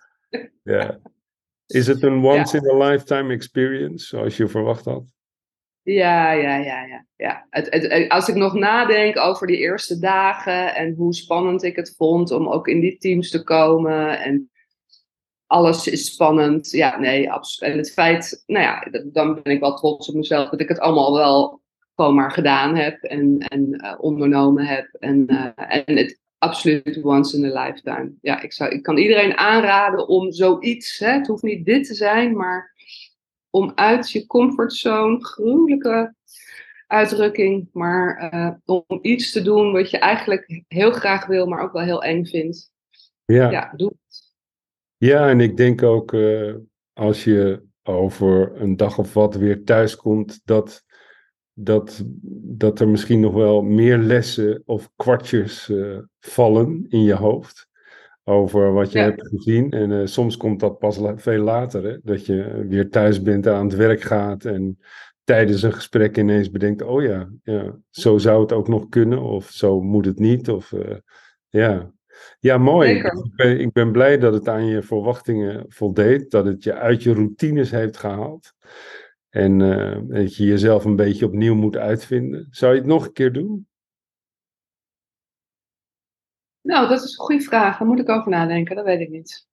ja. 0.74 1.00
Is 1.72 1.86
het 1.86 2.02
een 2.02 2.24
once 2.24 2.56
in 2.56 2.82
a 2.82 2.88
lifetime 2.88 3.32
experience, 3.32 4.06
zoals 4.06 4.36
je 4.36 4.48
verwacht 4.48 4.84
had? 4.84 5.04
Ja, 5.82 6.32
ja, 6.32 6.56
ja, 6.56 6.84
ja. 6.84 7.06
ja. 7.16 7.46
Het, 7.50 7.66
het, 7.70 8.08
als 8.08 8.28
ik 8.28 8.34
nog 8.34 8.54
nadenk 8.54 9.18
over 9.18 9.46
die 9.46 9.56
eerste 9.56 9.98
dagen 9.98 10.74
en 10.74 10.94
hoe 10.94 11.14
spannend 11.14 11.62
ik 11.62 11.76
het 11.76 11.94
vond 11.96 12.30
om 12.30 12.48
ook 12.48 12.68
in 12.68 12.80
die 12.80 12.98
teams 12.98 13.30
te 13.30 13.42
komen 13.42 14.18
en 14.18 14.50
alles 15.46 15.86
is 15.86 16.12
spannend. 16.12 16.70
Ja, 16.70 16.98
nee, 16.98 17.32
absoluut. 17.32 17.72
En 17.72 17.78
het 17.78 17.92
feit, 17.92 18.42
nou 18.46 18.64
ja, 18.64 19.00
dan 19.12 19.42
ben 19.42 19.52
ik 19.52 19.60
wel 19.60 19.74
trots 19.74 20.08
op 20.08 20.14
mezelf 20.14 20.48
dat 20.48 20.60
ik 20.60 20.68
het 20.68 20.78
allemaal 20.78 21.14
wel 21.14 21.60
gewoon 21.94 22.14
maar 22.14 22.30
gedaan 22.30 22.76
heb 22.76 23.02
en, 23.02 23.38
en 23.38 23.84
uh, 23.84 23.94
ondernomen 23.98 24.66
heb. 24.66 24.86
En, 24.98 25.26
uh, 25.26 25.46
en 25.56 25.96
het, 25.96 26.20
absoluut 26.42 27.00
once 27.02 27.36
in 27.36 27.44
a 27.44 27.64
lifetime. 27.64 28.12
Ja, 28.20 28.42
ik, 28.42 28.52
zou, 28.52 28.70
ik 28.70 28.82
kan 28.82 28.96
iedereen 28.96 29.36
aanraden 29.36 30.08
om 30.08 30.32
zoiets, 30.32 30.98
hè, 30.98 31.10
het 31.10 31.26
hoeft 31.26 31.42
niet 31.42 31.64
dit 31.64 31.86
te 31.86 31.94
zijn, 31.94 32.36
maar 32.36 32.74
om 33.50 33.72
uit 33.74 34.10
je 34.10 34.26
comfortzone, 34.26 35.24
gruwelijke 35.24 36.14
uitdrukking, 36.86 37.68
maar 37.72 38.32
uh, 38.34 38.50
om 38.64 38.98
iets 39.02 39.32
te 39.32 39.42
doen 39.42 39.72
wat 39.72 39.90
je 39.90 39.98
eigenlijk 39.98 40.62
heel 40.68 40.90
graag 40.90 41.26
wil, 41.26 41.46
maar 41.46 41.62
ook 41.62 41.72
wel 41.72 41.82
heel 41.82 42.02
eng 42.02 42.24
vindt. 42.24 42.72
Ja, 43.24 43.50
ja 43.50 43.72
doe 43.76 43.88
het. 43.88 44.32
Ja, 44.96 45.28
en 45.28 45.40
ik 45.40 45.56
denk 45.56 45.82
ook 45.82 46.12
uh, 46.12 46.54
als 46.92 47.24
je 47.24 47.62
over 47.82 48.60
een 48.60 48.76
dag 48.76 48.98
of 48.98 49.14
wat 49.14 49.34
weer 49.34 49.64
thuis 49.64 49.96
komt, 49.96 50.40
dat 50.44 50.84
dat, 51.54 52.02
dat 52.42 52.80
er 52.80 52.88
misschien 52.88 53.20
nog 53.20 53.34
wel 53.34 53.62
meer 53.62 53.98
lessen 53.98 54.62
of 54.64 54.90
kwartjes 54.96 55.68
uh, 55.68 55.98
vallen 56.20 56.84
in 56.88 57.02
je 57.02 57.14
hoofd 57.14 57.70
over 58.24 58.72
wat 58.72 58.92
je 58.92 58.98
hebt 58.98 59.28
gezien. 59.28 59.70
En 59.70 59.90
uh, 59.90 60.06
soms 60.06 60.36
komt 60.36 60.60
dat 60.60 60.78
pas 60.78 60.96
la 60.96 61.18
veel 61.18 61.42
later, 61.42 61.84
hè? 61.84 61.96
dat 62.02 62.26
je 62.26 62.66
weer 62.68 62.90
thuis 62.90 63.22
bent, 63.22 63.46
aan 63.46 63.64
het 63.64 63.74
werk 63.74 64.00
gaat 64.00 64.44
en 64.44 64.78
tijdens 65.24 65.62
een 65.62 65.72
gesprek 65.72 66.16
ineens 66.16 66.50
bedenkt, 66.50 66.82
oh 66.82 67.02
ja, 67.02 67.28
ja 67.42 67.78
zo 67.90 68.18
zou 68.18 68.40
het 68.40 68.52
ook 68.52 68.68
nog 68.68 68.88
kunnen 68.88 69.22
of 69.22 69.50
zo 69.50 69.80
moet 69.80 70.04
het 70.04 70.18
niet. 70.18 70.48
Of, 70.50 70.72
uh, 70.72 70.96
ja. 71.48 71.92
ja, 72.40 72.58
mooi. 72.58 72.90
Ik 72.90 73.32
ben, 73.36 73.60
ik 73.60 73.72
ben 73.72 73.92
blij 73.92 74.18
dat 74.18 74.32
het 74.32 74.48
aan 74.48 74.66
je 74.66 74.82
verwachtingen 74.82 75.64
voldeed, 75.68 76.30
dat 76.30 76.44
het 76.44 76.64
je 76.64 76.74
uit 76.74 77.02
je 77.02 77.14
routines 77.14 77.70
heeft 77.70 77.96
gehaald. 77.96 78.52
En 79.34 79.60
uh, 79.60 79.98
dat 80.02 80.36
je 80.36 80.44
jezelf 80.44 80.84
een 80.84 80.96
beetje 80.96 81.26
opnieuw 81.26 81.54
moet 81.54 81.76
uitvinden. 81.76 82.48
Zou 82.50 82.72
je 82.72 82.78
het 82.78 82.88
nog 82.88 83.06
een 83.06 83.12
keer 83.12 83.32
doen? 83.32 83.68
Nou, 86.60 86.88
dat 86.88 87.02
is 87.02 87.12
een 87.12 87.24
goede 87.24 87.42
vraag. 87.42 87.78
Daar 87.78 87.88
moet 87.88 87.98
ik 87.98 88.08
over 88.08 88.30
nadenken. 88.30 88.76
Dat 88.76 88.84
weet 88.84 89.00
ik 89.00 89.08
niet. 89.08 89.46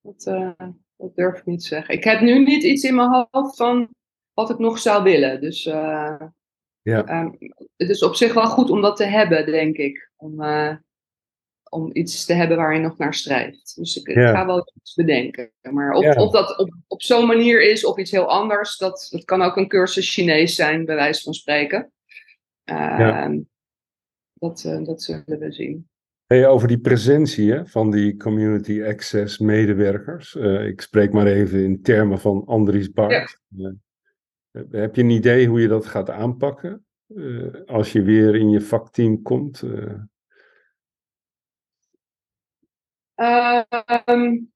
Dat, 0.00 0.26
uh, 0.26 0.52
dat 0.96 1.14
durf 1.14 1.38
ik 1.38 1.44
niet 1.44 1.60
te 1.60 1.66
zeggen. 1.66 1.94
Ik 1.94 2.04
heb 2.04 2.20
nu 2.20 2.44
niet 2.44 2.62
iets 2.62 2.82
in 2.84 2.94
mijn 2.94 3.26
hoofd 3.30 3.56
van 3.56 3.88
wat 4.32 4.50
ik 4.50 4.58
nog 4.58 4.78
zou 4.78 5.02
willen. 5.02 5.40
Dus 5.40 5.66
uh, 5.66 6.22
ja. 6.82 7.20
Um, 7.20 7.38
het 7.76 7.88
is 7.88 8.02
op 8.02 8.14
zich 8.14 8.34
wel 8.34 8.46
goed 8.46 8.70
om 8.70 8.80
dat 8.80 8.96
te 8.96 9.04
hebben, 9.04 9.46
denk 9.46 9.76
ik. 9.76 10.10
Om, 10.16 10.40
om 11.72 11.90
iets 11.92 12.24
te 12.24 12.32
hebben 12.32 12.56
waar 12.56 12.74
je 12.74 12.80
nog 12.80 12.98
naar 12.98 13.14
strijft. 13.14 13.76
Dus 13.76 13.96
ik, 13.96 14.14
ja. 14.14 14.32
ga 14.32 14.46
wel 14.46 14.72
iets 14.74 14.94
bedenken. 14.94 15.52
Maar 15.70 15.92
of, 15.92 16.04
ja. 16.04 16.12
of 16.12 16.32
dat 16.32 16.58
op, 16.58 16.74
op 16.86 17.02
zo'n 17.02 17.26
manier 17.26 17.70
is 17.70 17.84
of 17.84 17.98
iets 17.98 18.10
heel 18.10 18.30
anders, 18.30 18.76
dat, 18.76 19.08
dat 19.10 19.24
kan 19.24 19.42
ook 19.42 19.56
een 19.56 19.68
cursus 19.68 20.14
Chinees 20.14 20.54
zijn, 20.54 20.84
bij 20.84 20.94
wijze 20.94 21.22
van 21.22 21.34
spreken. 21.34 21.92
Uh, 22.70 23.28
dat, 24.34 24.62
dat 24.84 25.02
zullen 25.02 25.38
we 25.38 25.52
zien. 25.52 25.88
Hey, 26.26 26.46
over 26.46 26.68
die 26.68 26.80
presentie 26.80 27.52
hè, 27.52 27.66
van 27.66 27.90
die 27.90 28.16
community 28.16 28.82
access 28.82 29.38
medewerkers. 29.38 30.34
Uh, 30.34 30.66
ik 30.66 30.80
spreek 30.80 31.12
maar 31.12 31.26
even 31.26 31.64
in 31.64 31.82
termen 31.82 32.20
van 32.20 32.44
Andries 32.46 32.90
Bart. 32.90 33.40
Ja. 33.48 33.74
Uh, 34.52 34.62
heb 34.70 34.94
je 34.94 35.02
een 35.02 35.10
idee 35.10 35.46
hoe 35.46 35.60
je 35.60 35.68
dat 35.68 35.86
gaat 35.86 36.10
aanpakken? 36.10 36.84
Als 37.66 37.92
je 37.92 38.02
weer 38.02 38.34
in 38.34 38.50
je 38.50 38.60
vakteam 38.60 39.22
komt? 39.22 39.62
Um, 43.14 44.52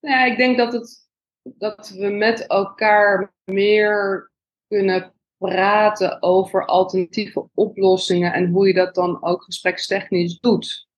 ja, 0.00 0.24
ik 0.24 0.36
denk 0.36 0.56
dat, 0.56 0.72
het, 0.72 1.08
dat 1.42 1.88
we 1.88 2.08
met 2.08 2.46
elkaar 2.46 3.34
meer 3.44 4.30
kunnen 4.68 5.14
praten 5.36 6.22
over 6.22 6.66
alternatieve 6.66 7.48
oplossingen 7.54 8.32
en 8.32 8.48
hoe 8.48 8.66
je 8.66 8.74
dat 8.74 8.94
dan 8.94 9.22
ook 9.22 9.42
gesprekstechnisch 9.42 10.38
doet. 10.38 10.88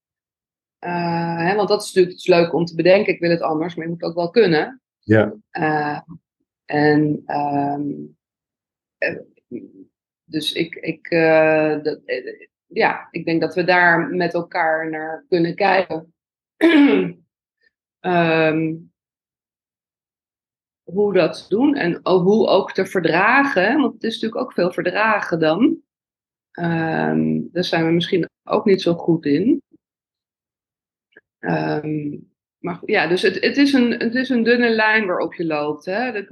Uh, 0.85 1.39
hè, 1.39 1.55
want 1.55 1.69
dat 1.69 1.83
is 1.83 1.87
natuurlijk 1.87 2.15
het 2.15 2.27
is 2.27 2.35
leuk 2.35 2.53
om 2.53 2.65
te 2.65 2.75
bedenken, 2.75 3.13
ik 3.13 3.21
wil 3.21 3.31
het 3.31 3.41
anders, 3.41 3.75
maar 3.75 3.85
je 3.85 3.91
moet 3.91 4.01
het 4.01 4.11
ook 4.11 4.17
wel 4.17 4.31
kunnen. 4.31 4.83
Ja. 4.99 5.35
Uh, 5.53 6.01
en 6.65 7.23
um, 7.27 8.17
dus 10.25 10.53
ik, 10.53 10.75
ik, 10.75 11.11
uh, 11.11 11.83
dat, 11.83 12.01
ja, 12.67 13.09
ik 13.11 13.25
denk 13.25 13.41
dat 13.41 13.55
we 13.55 13.65
daar 13.65 14.09
met 14.09 14.35
elkaar 14.35 14.91
naar 14.91 15.25
kunnen 15.29 15.55
kijken. 15.55 16.15
Um, 16.59 17.17
hoe 20.93 21.13
dat 21.13 21.47
doen 21.49 21.75
en 21.75 22.01
hoe 22.03 22.47
ook 22.47 22.73
te 22.73 22.87
verdragen. 22.87 23.81
Want 23.81 23.95
het 23.95 24.03
is 24.03 24.13
natuurlijk 24.13 24.41
ook 24.41 24.53
veel 24.53 24.73
verdragen 24.73 25.39
dan. 25.39 25.63
Um, 26.53 27.49
daar 27.53 27.65
zijn 27.65 27.87
we 27.87 27.93
misschien 27.93 28.29
ook 28.45 28.65
niet 28.65 28.83
zo 28.83 28.95
goed 28.95 29.27
in. 29.27 29.63
Um, 31.39 32.31
maar 32.59 32.81
ja, 32.85 33.07
dus 33.07 33.23
het, 33.23 33.41
het, 33.41 33.57
is 33.57 33.73
een, 33.73 33.91
het 33.91 34.15
is 34.15 34.29
een 34.29 34.43
dunne 34.43 34.71
lijn 34.71 35.07
waarop 35.07 35.35
je 35.35 35.47
loopt. 35.47 35.85
Hè? 35.85 36.13
Dat, 36.13 36.29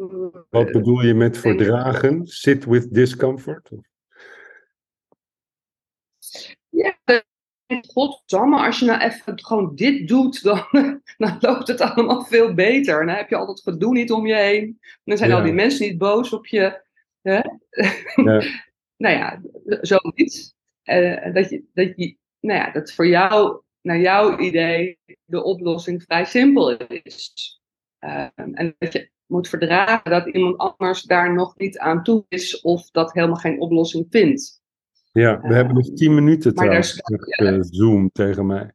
Wat 0.50 0.72
bedoel 0.72 1.02
je 1.02 1.14
met 1.14 1.38
verdragen? 1.38 2.26
Sit 2.26 2.64
with 2.64 2.94
discomfort? 2.94 3.70
Ja, 6.68 6.96
godsamme, 7.66 8.64
als 8.66 8.78
je 8.78 8.84
nou 8.84 9.00
even 9.00 9.44
gewoon 9.44 9.74
dit 9.74 10.08
doet, 10.08 10.42
dan, 10.42 10.66
dan 11.18 11.36
loopt 11.40 11.68
het 11.68 11.80
allemaal 11.80 12.24
veel 12.24 12.54
beter. 12.54 13.00
En 13.00 13.06
dan 13.06 13.16
heb 13.16 13.28
je 13.28 13.36
al 13.36 13.46
dat 13.46 13.62
gedoe 13.62 13.92
niet 13.92 14.12
om 14.12 14.26
je 14.26 14.34
heen. 14.34 14.64
En 14.64 15.00
dan 15.04 15.16
zijn 15.16 15.32
al 15.32 15.42
die 15.42 15.52
mensen 15.52 15.86
niet 15.88 15.98
boos 15.98 16.32
op 16.32 16.46
je. 16.46 16.84
Hè? 17.22 17.40
Ja. 18.16 18.42
nou 18.96 19.16
ja, 19.16 19.40
zoiets. 19.80 20.54
Uh, 20.84 21.34
dat, 21.34 21.50
je, 21.50 21.64
dat, 21.74 21.92
je, 21.96 22.16
nou 22.40 22.60
ja, 22.60 22.70
dat 22.70 22.92
voor 22.92 23.06
jou, 23.06 23.62
naar 23.80 23.98
jouw 23.98 24.38
idee, 24.38 24.98
de 25.24 25.42
oplossing 25.42 26.02
vrij 26.02 26.24
simpel 26.24 26.76
is. 26.76 27.60
Uh, 28.00 28.28
en 28.34 28.74
dat 28.78 28.92
je 28.92 29.10
moet 29.26 29.48
verdragen 29.48 30.10
dat 30.10 30.26
iemand 30.26 30.56
anders 30.58 31.02
daar 31.02 31.34
nog 31.34 31.56
niet 31.56 31.78
aan 31.78 32.02
toe 32.02 32.24
is 32.28 32.60
of 32.60 32.90
dat 32.90 33.12
helemaal 33.12 33.36
geen 33.36 33.60
oplossing 33.60 34.06
vindt. 34.10 34.55
Ja, 35.16 35.40
we 35.40 35.54
hebben 35.54 35.74
nog 35.74 35.92
tien 35.92 36.14
minuten 36.14 36.54
trouwens. 36.54 37.00
Ja. 37.26 37.62
Zoom 37.62 38.10
tegen 38.12 38.46
mij. 38.46 38.72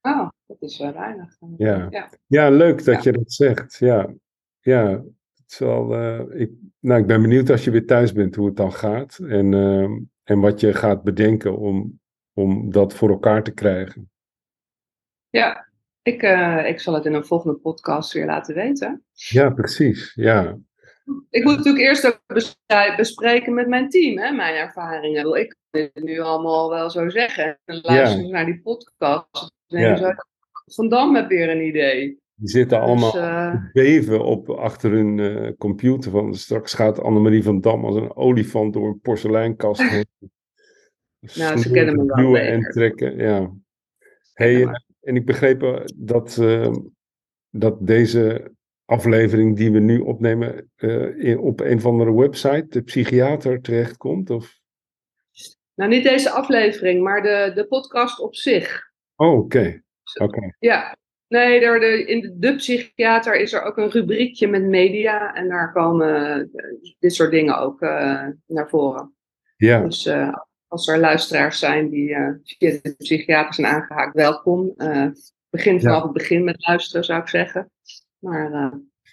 Oh, 0.00 0.28
dat 0.46 0.56
is 0.60 0.78
wel 0.78 0.92
weinig. 0.92 1.36
Ja, 1.56 1.86
ja. 1.90 2.10
ja 2.26 2.50
leuk 2.50 2.84
dat 2.84 3.02
je 3.02 3.12
dat 3.12 3.32
zegt. 3.32 3.76
Ja, 3.78 4.14
ja 4.60 5.02
het 5.46 5.58
wel, 5.58 5.94
uh, 5.94 6.40
ik, 6.40 6.50
nou, 6.80 7.00
ik 7.00 7.06
ben 7.06 7.22
benieuwd 7.22 7.50
als 7.50 7.64
je 7.64 7.70
weer 7.70 7.86
thuis 7.86 8.12
bent 8.12 8.34
hoe 8.34 8.46
het 8.46 8.56
dan 8.56 8.72
gaat. 8.72 9.18
En, 9.18 9.52
uh, 9.52 9.88
en 10.22 10.40
wat 10.40 10.60
je 10.60 10.72
gaat 10.72 11.02
bedenken 11.02 11.58
om, 11.58 12.00
om 12.32 12.72
dat 12.72 12.94
voor 12.94 13.10
elkaar 13.10 13.42
te 13.42 13.52
krijgen. 13.52 14.10
Ja, 15.28 15.68
ik, 16.02 16.22
uh, 16.22 16.68
ik 16.68 16.80
zal 16.80 16.94
het 16.94 17.04
in 17.04 17.14
een 17.14 17.24
volgende 17.24 17.56
podcast 17.56 18.12
weer 18.12 18.26
laten 18.26 18.54
weten. 18.54 19.04
Ja, 19.12 19.50
precies. 19.50 20.12
Ja, 20.14 20.58
ik 21.30 21.44
moet 21.44 21.56
natuurlijk 21.56 21.84
eerst 21.84 22.06
ook 22.06 22.20
bespreken 22.96 23.54
met 23.54 23.68
mijn 23.68 23.88
team, 23.88 24.18
hè, 24.18 24.30
mijn 24.30 24.54
ervaringen. 24.54 25.34
Ik 25.34 25.48
kan 25.48 25.80
dit 25.80 26.04
nu 26.04 26.20
allemaal 26.20 26.70
wel 26.70 26.90
zo 26.90 27.08
zeggen. 27.08 27.58
En 27.64 27.80
luisteren 27.82 28.30
naar 28.30 28.44
die 28.44 28.60
podcast. 28.60 29.54
Zo, 29.66 30.12
Van 30.66 30.88
Dam 30.88 31.14
heb 31.14 31.28
weer 31.28 31.50
een 31.50 31.66
idee. 31.66 32.20
Die 32.34 32.48
zitten 32.48 32.80
dus, 32.80 32.88
allemaal 32.88 33.16
uh, 33.16 33.54
beven 33.72 34.24
op, 34.24 34.50
achter 34.50 34.90
hun 34.90 35.18
uh, 35.18 35.50
computer. 35.58 36.10
Van, 36.10 36.34
straks 36.34 36.74
gaat 36.74 37.00
Annemarie 37.00 37.42
van 37.42 37.60
Dam 37.60 37.84
als 37.84 37.96
een 37.96 38.16
olifant 38.16 38.72
door 38.72 38.86
een 38.86 39.00
porseleinkast 39.00 39.82
heen. 39.90 40.06
nou, 41.34 41.58
ze 41.58 41.70
kennen 41.70 41.96
me 41.96 42.14
wel 42.14 42.36
en 42.36 42.60
trekken, 42.60 43.16
ja. 43.16 43.52
Hey, 44.32 44.66
en 45.00 45.16
ik 45.16 45.26
begreep 45.26 45.86
dat, 45.96 46.36
uh, 46.40 46.74
dat 47.50 47.86
deze 47.86 48.54
aflevering 48.86 49.56
die 49.56 49.72
we 49.72 49.78
nu 49.78 49.98
opnemen 49.98 50.70
uh, 50.76 51.24
in, 51.24 51.38
op 51.38 51.60
een 51.60 51.76
of 51.76 51.86
andere 51.86 52.14
website, 52.14 52.66
de 52.68 52.82
psychiater, 52.82 53.60
terechtkomt? 53.60 54.30
Of? 54.30 54.58
Nou, 55.74 55.90
niet 55.90 56.04
deze 56.04 56.30
aflevering, 56.30 57.02
maar 57.02 57.22
de, 57.22 57.52
de 57.54 57.66
podcast 57.66 58.20
op 58.20 58.34
zich. 58.34 58.90
Oh, 59.16 59.38
oké. 59.38 59.82
Okay. 60.22 60.54
Ja, 60.58 60.96
nee, 61.28 61.60
er, 61.60 61.80
de, 61.80 62.06
in 62.06 62.20
de, 62.20 62.38
de, 62.38 62.54
psychiater 62.54 63.36
is 63.36 63.52
er 63.52 63.62
ook 63.62 63.76
een 63.76 63.90
rubriekje 63.90 64.48
met 64.48 64.62
media 64.62 65.34
en 65.34 65.48
daar 65.48 65.72
komen 65.72 66.38
uh, 66.54 66.92
dit 66.98 67.14
soort 67.14 67.30
dingen 67.30 67.58
ook 67.58 67.82
uh, 67.82 68.26
naar 68.46 68.68
voren. 68.68 69.14
Ja. 69.56 69.80
Dus 69.80 70.10
als 70.66 70.88
er 70.88 70.98
luisteraars 70.98 71.58
zijn 71.58 71.88
die 71.88 72.08
via 72.42 72.78
de 72.82 72.94
psychiater 72.98 73.54
zijn 73.54 73.66
aangehaakt, 73.66 74.14
welkom. 74.14 74.74
begin 75.50 75.80
vanaf 75.80 75.96
ja. 75.96 76.02
het 76.02 76.12
begin 76.12 76.44
met 76.44 76.66
luisteren, 76.66 77.04
zou 77.04 77.20
ik 77.20 77.28
zeggen. 77.28 77.70
Maar, 78.18 78.52
uh, 78.52 78.72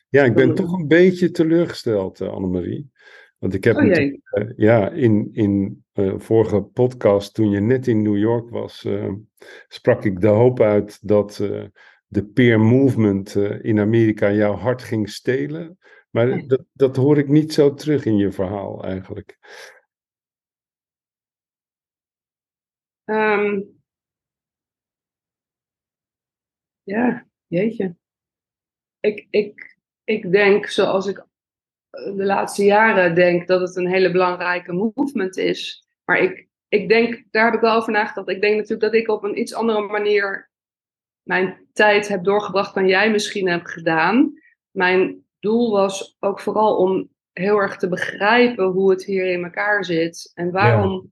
ja, 0.10 0.24
ik 0.24 0.34
ben 0.34 0.56
toch 0.56 0.74
een 0.74 0.88
beetje 0.88 1.32
teleurgesteld, 1.32 2.22
uh, 2.22 2.30
Annemarie. 2.30 2.92
Want 3.38 3.54
ik 3.54 3.64
heb 3.64 3.76
oh, 3.76 3.86
uh, 3.86 4.20
ja, 4.56 4.90
in, 4.90 5.30
in 5.34 5.84
vorige 6.18 6.62
podcast, 6.62 7.34
toen 7.34 7.50
je 7.50 7.60
net 7.60 7.88
in 7.88 8.02
New 8.02 8.18
York 8.18 8.50
was, 8.50 8.88
sprak 9.68 10.06
ik 10.06 10.22
de 10.22 10.28
hoop 10.28 10.62
uit 10.62 11.08
dat 11.08 11.36
de 12.08 12.26
peer 12.26 12.60
movement 12.60 13.36
in 13.62 13.80
Amerika 13.80 14.32
jouw 14.32 14.54
hart 14.54 14.84
ging 14.84 15.10
stelen. 15.10 15.78
Maar 16.10 16.48
dat, 16.48 16.64
dat 16.74 16.96
hoor 16.96 17.18
ik 17.18 17.28
niet 17.28 17.54
zo 17.54 17.74
terug 17.74 18.06
in 18.06 18.18
je 18.18 18.32
verhaal 18.32 18.84
eigenlijk. 18.84 19.38
Um, 23.06 23.82
ja, 26.84 27.28
jeetje 27.48 27.96
ik, 29.06 29.28
ik, 29.30 29.78
ik 30.04 30.32
denk, 30.32 30.68
zoals 30.68 31.08
ik 31.08 31.26
de 31.90 32.26
laatste 32.26 32.64
jaren 32.64 33.16
denk, 33.16 33.48
dat 33.48 33.62
het 33.62 33.76
een 33.76 33.88
hele 33.88 34.12
belangrijke 34.12 34.74
movement 34.74 35.38
is. 35.38 35.88
Maar 36.06 36.18
ik, 36.18 36.48
ik 36.68 36.90
denk, 36.90 37.24
daar 37.32 37.46
heb 37.46 37.54
ik 37.54 37.60
wel 37.60 37.76
over 37.76 37.92
nagedacht. 37.92 38.30
Ik 38.30 38.42
denk 38.42 38.56
natuurlijk 38.56 38.92
dat 38.92 39.02
ik 39.02 39.10
op 39.10 39.24
een 39.24 39.40
iets 39.40 39.54
andere 39.54 39.82
manier 39.82 40.52
mijn 41.22 41.68
tijd 41.74 42.08
heb 42.08 42.24
doorgebracht 42.24 42.74
dan 42.74 42.88
jij 42.88 43.12
misschien 43.12 43.48
hebt 43.48 43.70
gedaan. 43.70 44.34
Mijn 44.72 45.26
doel 45.40 45.72
was 45.72 46.16
ook 46.20 46.40
vooral 46.40 46.78
om 46.78 47.10
heel 47.32 47.58
erg 47.58 47.78
te 47.78 47.90
begrijpen 47.90 48.66
hoe 48.66 48.90
het 48.90 49.06
hier 49.06 49.26
in 49.26 49.44
elkaar 49.44 49.86
zit. 49.86 50.32
En 50.34 50.52
waarom 50.52 51.12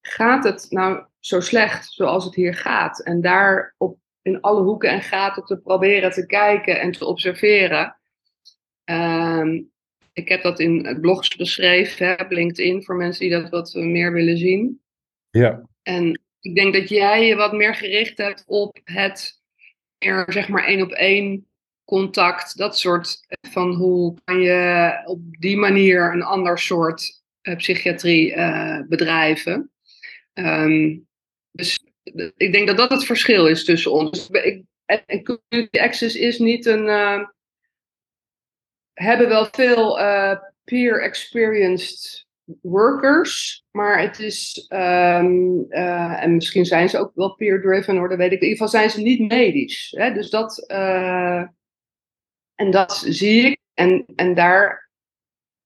gaat 0.00 0.44
het 0.44 0.66
nou 0.70 1.04
zo 1.18 1.40
slecht 1.40 1.92
zoals 1.92 2.24
het 2.24 2.34
hier 2.34 2.54
gaat? 2.54 3.00
En 3.00 3.20
daar 3.20 3.74
op, 3.78 3.98
in 4.24 4.40
alle 4.40 4.62
hoeken 4.62 4.90
en 4.90 5.02
gaten 5.02 5.44
te 5.44 5.60
proberen 5.60 6.10
te 6.10 6.26
kijken 6.26 6.80
en 6.80 6.92
te 6.92 7.04
observeren. 7.06 7.96
Ehm, 8.84 9.62
ik 10.12 10.28
heb 10.28 10.42
dat 10.42 10.60
in 10.60 10.98
blogs 11.00 11.36
beschreven, 11.36 12.20
op 12.20 12.30
LinkedIn, 12.30 12.84
voor 12.84 12.96
mensen 12.96 13.20
die 13.20 13.40
dat 13.40 13.50
wat 13.50 13.74
meer 13.74 14.12
willen 14.12 14.38
zien. 14.38 14.80
Ja. 15.30 15.68
En 15.82 16.20
ik 16.40 16.54
denk 16.54 16.74
dat 16.74 16.88
jij 16.88 17.26
je 17.26 17.34
wat 17.34 17.52
meer 17.52 17.74
gericht 17.74 18.18
hebt 18.18 18.44
op 18.46 18.80
het 18.84 19.42
meer, 19.98 20.24
zeg 20.28 20.48
maar, 20.48 20.64
één 20.64 20.82
op 20.82 20.92
één 20.92 21.46
contact. 21.84 22.56
Dat 22.56 22.78
soort 22.78 23.20
van 23.40 23.74
hoe 23.74 24.16
kan 24.24 24.40
je 24.40 25.02
op 25.04 25.20
die 25.38 25.56
manier 25.56 26.12
een 26.12 26.22
ander 26.22 26.58
soort 26.58 27.22
uh, 27.42 27.56
psychiatrie 27.56 28.34
uh, 28.34 28.80
bedrijven. 28.88 29.70
Um, 30.32 31.06
ik 32.36 32.52
denk 32.52 32.66
dat 32.66 32.76
dat 32.76 32.90
het 32.90 33.04
verschil 33.04 33.46
is 33.46 33.64
tussen 33.64 33.92
ons. 33.92 34.28
Ik, 34.30 34.62
en 34.84 35.24
community 35.24 35.78
access 35.78 36.16
is 36.16 36.38
niet 36.38 36.66
een. 36.66 36.86
Uh, 36.86 37.24
hebben 38.92 39.28
wel 39.28 39.46
veel 39.50 39.98
peer 40.64 41.02
experienced 41.02 42.26
workers, 42.60 43.64
maar 43.70 44.00
het 44.00 44.18
is, 44.18 44.66
um, 44.68 45.66
uh, 45.68 46.22
en 46.22 46.34
misschien 46.34 46.64
zijn 46.64 46.88
ze 46.88 46.98
ook 46.98 47.12
wel 47.14 47.34
peer-driven 47.34 47.96
hoor, 47.96 48.08
dat 48.08 48.18
weet 48.18 48.32
ik. 48.32 48.40
In 48.40 48.48
ieder 48.48 48.56
geval 48.56 48.80
zijn 48.80 48.90
ze 48.90 49.00
niet 49.00 49.32
medisch. 49.32 49.94
Hè? 49.96 50.12
Dus 50.12 50.30
dat, 50.30 50.64
uh, 50.70 51.42
en 52.54 52.70
dat 52.70 53.04
zie 53.08 53.44
ik. 53.44 53.58
En, 53.74 54.04
en 54.16 54.34
daar 54.34 54.90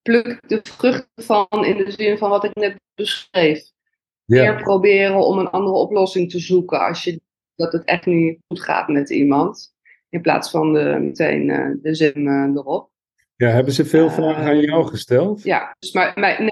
pluk 0.03 0.27
ik 0.27 0.48
de 0.48 0.61
vruchten 0.62 1.24
van 1.24 1.64
in 1.64 1.77
de 1.77 1.90
zin 1.90 2.18
van 2.18 2.31
wat 2.31 2.44
ik 2.44 2.55
net 2.55 2.81
beschreef. 2.94 3.70
Meer 4.28 4.62
proberen 4.62 5.26
om 5.26 5.38
een 5.38 5.50
andere 5.50 5.76
oplossing 5.76 6.30
te 6.30 6.38
zoeken 6.38 6.80
als 6.80 7.04
je 7.04 7.20
dat 7.54 7.72
het 7.72 7.84
echt 7.84 8.06
niet 8.06 8.38
goed 8.46 8.60
gaat 8.60 8.88
met 8.88 9.10
iemand. 9.10 9.74
In 10.08 10.20
plaats 10.20 10.50
van 10.50 10.72
de, 10.72 10.98
meteen 11.00 11.48
uh, 11.48 11.74
de 11.82 11.94
zin 11.94 12.28
erop. 12.56 12.90
Ja, 13.36 13.48
hebben 13.48 13.72
ze 13.72 13.84
veel 13.84 14.10
vragen 14.10 14.44
aan 14.44 14.60
jou 14.60 14.86
gesteld? 14.86 15.42
Ja, 15.42 15.76
dus 15.78 15.92
maar, 15.92 16.12
maar 16.18 16.42
nee, 16.42 16.50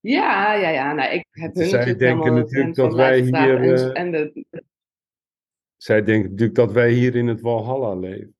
ja, 0.00 0.54
ja, 0.54 0.68
ja. 0.68 0.92
Nou, 0.92 1.12
ik 1.12 1.26
heb 1.30 1.54
hun 1.54 1.66
Zij 1.66 1.96
denken 1.96 2.34
natuurlijk 2.34 2.74
dat 2.74 2.94
wij 2.94 3.20
hier. 3.20 3.92
En, 3.92 3.94
en 3.94 4.10
de... 4.10 4.44
Zij 5.76 6.02
denken 6.02 6.30
natuurlijk 6.30 6.58
dat 6.58 6.72
wij 6.72 6.90
hier 6.90 7.16
in 7.16 7.26
het 7.26 7.40
Walhalla 7.40 7.94
leven. 7.94 8.34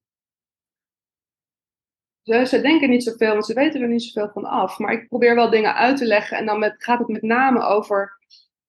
Ze, 2.23 2.47
ze 2.47 2.61
denken 2.61 2.91
niet 2.91 3.03
zoveel, 3.03 3.33
want 3.33 3.47
ze 3.47 3.55
weten 3.55 3.81
er 3.81 3.89
niet 3.89 4.03
zoveel 4.03 4.31
van 4.33 4.45
af. 4.45 4.79
Maar 4.79 4.93
ik 4.93 5.09
probeer 5.09 5.35
wel 5.35 5.51
dingen 5.51 5.75
uit 5.75 5.97
te 5.97 6.07
leggen. 6.07 6.37
En 6.37 6.47
dan 6.47 6.75
gaat 6.77 6.99
het 6.99 7.09
met 7.09 7.23
name 7.23 7.63
over 7.63 8.19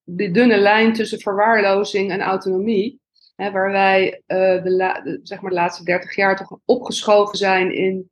die 0.03 0.31
dunne 0.31 0.57
lijn 0.57 0.93
tussen 0.93 1.19
verwaarlozing 1.19 2.11
en 2.11 2.21
autonomie. 2.21 3.01
Hè, 3.35 3.51
waar 3.51 3.71
wij 3.71 4.21
uh, 4.27 4.63
de, 4.63 5.19
zeg 5.23 5.41
maar 5.41 5.49
de 5.49 5.57
laatste 5.57 5.83
30 5.83 6.15
jaar 6.15 6.37
toch 6.37 6.59
opgeschoven 6.65 7.37
zijn 7.37 7.75
in 7.75 8.11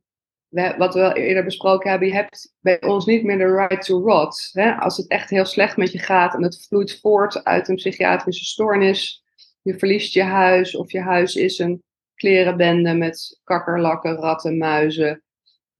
wat 0.52 0.94
we 0.94 1.02
al 1.02 1.12
eerder 1.12 1.44
besproken 1.44 1.90
hebben, 1.90 2.08
je 2.08 2.14
hebt 2.14 2.54
bij 2.60 2.82
ons 2.82 3.06
niet 3.06 3.24
meer 3.24 3.38
de 3.38 3.54
right 3.54 3.84
to 3.84 4.00
rot. 4.00 4.48
Hè? 4.52 4.72
Als 4.72 4.96
het 4.96 5.08
echt 5.08 5.30
heel 5.30 5.44
slecht 5.44 5.76
met 5.76 5.92
je 5.92 5.98
gaat 5.98 6.34
en 6.34 6.42
het 6.42 6.66
vloeit 6.68 7.00
voort 7.00 7.44
uit 7.44 7.68
een 7.68 7.74
psychiatrische 7.74 8.44
stoornis, 8.44 9.24
je 9.62 9.78
verliest 9.78 10.14
je 10.14 10.22
huis 10.22 10.76
of 10.76 10.92
je 10.92 11.00
huis 11.00 11.34
is 11.34 11.58
een 11.58 11.82
klerenbende 12.14 12.94
met 12.94 13.40
kakkerlakken, 13.44 14.14
ratten, 14.14 14.58
muizen, 14.58 15.21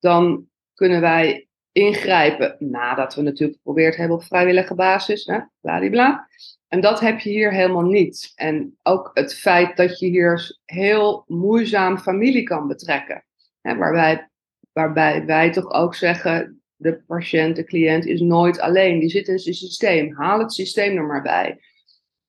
dan 0.02 0.46
kunnen 0.74 1.00
wij 1.00 1.48
ingrijpen 1.72 2.56
nadat 2.58 3.14
we 3.14 3.22
natuurlijk 3.22 3.56
geprobeerd 3.56 3.96
hebben 3.96 4.16
op 4.16 4.24
vrijwillige 4.24 4.74
basis, 4.74 5.24
hè? 5.24 5.38
bladibla. 5.60 6.28
En 6.68 6.80
dat 6.80 7.00
heb 7.00 7.18
je 7.18 7.30
hier 7.30 7.52
helemaal 7.52 7.82
niet. 7.82 8.32
En 8.34 8.78
ook 8.82 9.10
het 9.14 9.34
feit 9.34 9.76
dat 9.76 9.98
je 9.98 10.06
hier 10.06 10.58
heel 10.64 11.24
moeizaam 11.26 11.98
familie 11.98 12.42
kan 12.42 12.68
betrekken. 12.68 13.24
Hè, 13.60 13.76
waarbij 13.76 14.30
waarbij 14.72 15.26
wij 15.26 15.52
toch 15.52 15.70
ook 15.72 15.94
zeggen, 15.94 16.62
de 16.76 17.02
patiënt, 17.06 17.56
de 17.56 17.64
cliënt 17.64 18.06
is 18.06 18.20
nooit 18.20 18.60
alleen. 18.60 18.98
Die 18.98 19.10
zit 19.10 19.28
in 19.28 19.38
zijn 19.38 19.54
systeem. 19.54 20.14
Haal 20.14 20.38
het 20.38 20.52
systeem 20.52 20.96
er 20.96 21.04
maar 21.04 21.22
bij. 21.22 21.60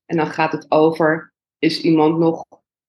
En 0.06 0.16
dan 0.16 0.26
gaat 0.26 0.52
het 0.52 0.70
over, 0.70 1.34
is 1.58 1.80
iemand 1.80 2.18
nog 2.18 2.44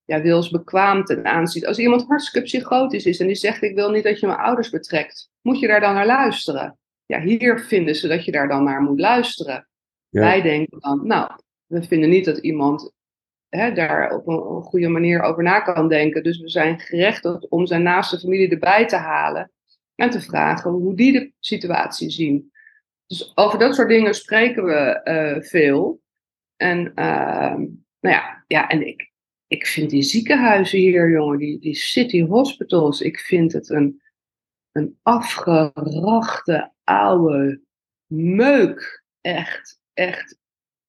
ja, 0.06 0.22
wilsbekwaam 0.22 1.04
ten 1.04 1.24
aanzien. 1.24 1.66
Als 1.66 1.78
iemand 1.78 2.06
hartstikke 2.06 2.46
psychotisch 2.46 3.04
is 3.04 3.20
en 3.20 3.26
die 3.26 3.36
zegt, 3.36 3.62
ik 3.62 3.74
wil 3.74 3.90
niet 3.90 4.04
dat 4.04 4.20
je 4.20 4.26
mijn 4.26 4.38
ouders 4.38 4.70
betrekt. 4.70 5.30
Moet 5.42 5.60
je 5.60 5.66
daar 5.66 5.80
dan 5.80 5.94
naar 5.94 6.06
luisteren? 6.06 6.78
Ja, 7.06 7.20
hier 7.20 7.60
vinden 7.60 7.94
ze 7.94 8.08
dat 8.08 8.24
je 8.24 8.32
daar 8.32 8.48
dan 8.48 8.64
naar 8.64 8.80
moet 8.80 9.00
luisteren. 9.00 9.68
Wij 10.08 10.42
denken 10.42 10.80
dan, 10.80 11.06
nou, 11.06 11.30
we 11.66 11.82
vinden 11.82 12.08
niet 12.08 12.24
dat 12.24 12.38
iemand 12.38 12.92
hè, 13.48 13.72
daar 13.72 14.10
op 14.10 14.26
een, 14.26 14.62
goede 14.62 14.88
manier 14.88 15.22
over 15.22 15.42
na 15.42 15.60
kan 15.60 15.88
denken. 15.88 16.22
Dus 16.22 16.40
we 16.40 16.48
zijn 16.48 16.80
gerechtigd 16.80 17.48
om 17.48 17.66
zijn 17.66 17.82
naaste 17.82 18.18
familie 18.18 18.50
erbij 18.50 18.86
te 18.86 18.96
halen 18.96 19.50
en 19.94 20.10
te 20.10 20.20
vragen 20.20 20.70
hoe 20.70 20.94
die 20.94 21.12
de 21.12 21.32
situatie 21.40 22.10
zien. 22.10 22.52
Dus 23.06 23.32
over 23.34 23.58
dat 23.58 23.74
soort 23.74 23.88
dingen 23.88 24.14
spreken 24.14 24.64
we 24.64 25.00
uh, 25.04 25.42
veel. 25.42 26.00
En 26.56 26.78
uh, 26.94 27.54
nou 28.00 28.14
ja, 28.14 28.44
ja 28.46 28.68
en 28.68 28.86
ik, 28.86 29.10
ik 29.46 29.66
vind 29.66 29.90
die 29.90 30.02
ziekenhuizen 30.02 30.78
hier, 30.78 31.10
jongen, 31.10 31.38
die, 31.38 31.58
die 31.58 31.74
city 31.74 32.22
hospitals, 32.22 33.00
ik 33.00 33.18
vind 33.18 33.52
het 33.52 33.70
een, 33.70 34.02
een 34.72 34.98
afgerachte 35.02 36.72
oude 36.84 37.60
meuk. 38.06 39.04
Echt, 39.20 39.80
echt 39.92 40.38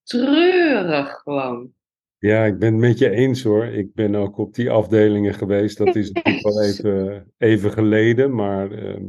treurig 0.04 1.12
gewoon. 1.12 1.76
Ja, 2.20 2.46
ik 2.46 2.60
ben 2.60 2.72
het 2.72 2.82
met 2.82 2.98
je 2.98 3.10
eens 3.10 3.44
hoor. 3.44 3.66
Ik 3.66 3.94
ben 3.94 4.16
ook 4.16 4.38
op 4.38 4.54
die 4.54 4.70
afdelingen 4.70 5.34
geweest. 5.34 5.78
Dat 5.78 5.96
is 5.96 6.12
natuurlijk 6.12 6.46
wel 6.46 6.64
even, 6.64 7.28
even 7.38 7.72
geleden, 7.72 8.36
maar 8.36 8.72
uh, 8.72 9.00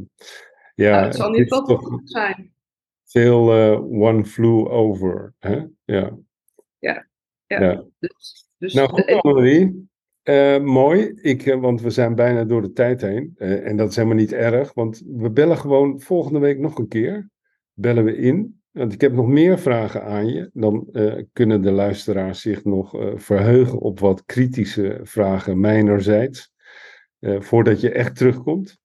ja. 0.75 0.91
Nou, 0.91 1.05
het 1.05 1.15
zal 1.15 1.29
niet 1.29 1.47
toch 1.47 1.81
goed 1.81 2.09
zijn. 2.09 2.53
Veel 3.05 3.57
uh, 3.57 3.81
one 3.81 4.25
flew 4.25 4.71
over. 4.71 5.33
Hè? 5.39 5.65
Ja. 5.85 6.17
Ja. 6.79 7.07
ja. 7.45 7.61
ja. 7.61 7.83
Dus, 7.99 8.48
dus 8.59 8.73
nou 8.73 8.89
goed, 8.89 9.05
Annemarie. 9.05 9.87
Uh, 10.23 10.59
mooi, 10.59 11.19
ik, 11.21 11.45
uh, 11.45 11.59
want 11.59 11.81
we 11.81 11.89
zijn 11.89 12.15
bijna 12.15 12.43
door 12.43 12.61
de 12.61 12.71
tijd 12.71 13.01
heen. 13.01 13.33
Uh, 13.37 13.67
en 13.67 13.77
dat 13.77 13.89
is 13.89 13.95
helemaal 13.95 14.17
niet 14.17 14.33
erg, 14.33 14.73
want 14.73 15.03
we 15.05 15.31
bellen 15.31 15.57
gewoon 15.57 15.99
volgende 15.99 16.39
week 16.39 16.59
nog 16.59 16.77
een 16.77 16.87
keer. 16.87 17.29
Bellen 17.73 18.03
we 18.03 18.15
in. 18.15 18.61
Want 18.71 18.93
ik 18.93 19.01
heb 19.01 19.13
nog 19.13 19.27
meer 19.27 19.59
vragen 19.59 20.03
aan 20.03 20.27
je. 20.27 20.49
Dan 20.53 20.87
kunnen 21.33 21.61
de 21.61 21.71
luisteraars 21.71 22.41
zich 22.41 22.63
nog 22.63 22.95
verheugen 23.15 23.79
op 23.79 23.99
wat 23.99 24.25
kritische 24.25 24.99
vragen 25.03 25.59
mijnerzijds. 25.59 26.51
Voordat 27.19 27.81
je 27.81 27.91
echt 27.91 28.15
terugkomt. 28.15 28.79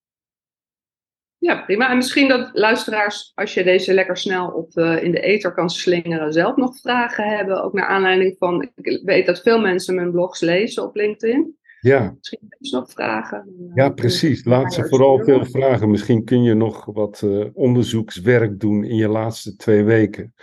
Ja, 1.44 1.62
prima. 1.62 1.90
En 1.90 1.96
misschien 1.96 2.28
dat 2.28 2.50
luisteraars, 2.52 3.32
als 3.34 3.54
je 3.54 3.64
deze 3.64 3.94
lekker 3.94 4.16
snel 4.16 4.48
op, 4.48 4.72
in 4.76 5.10
de 5.10 5.20
ether 5.20 5.54
kan 5.54 5.70
slingeren, 5.70 6.32
zelf 6.32 6.56
nog 6.56 6.76
vragen 6.80 7.36
hebben. 7.36 7.62
Ook 7.62 7.72
naar 7.72 7.86
aanleiding 7.86 8.36
van, 8.38 8.70
ik 8.74 9.00
weet 9.04 9.26
dat 9.26 9.42
veel 9.42 9.60
mensen 9.60 9.94
mijn 9.94 10.10
blogs 10.10 10.40
lezen 10.40 10.82
op 10.82 10.96
LinkedIn. 10.96 11.56
Ja. 11.80 12.14
Misschien 12.16 12.48
nog 12.58 12.90
vragen. 12.90 13.70
Ja, 13.74 13.88
precies. 13.88 14.44
Laat 14.44 14.74
ze 14.74 14.88
vooral 14.88 15.24
veel 15.24 15.44
vragen. 15.44 15.90
Misschien 15.90 16.24
kun 16.24 16.42
je 16.42 16.54
nog 16.54 16.84
wat 16.84 17.22
uh, 17.24 17.46
onderzoekswerk 17.52 18.60
doen 18.60 18.84
in 18.84 18.96
je 18.96 19.08
laatste 19.08 19.56
twee 19.56 19.84
weken. 19.84 20.34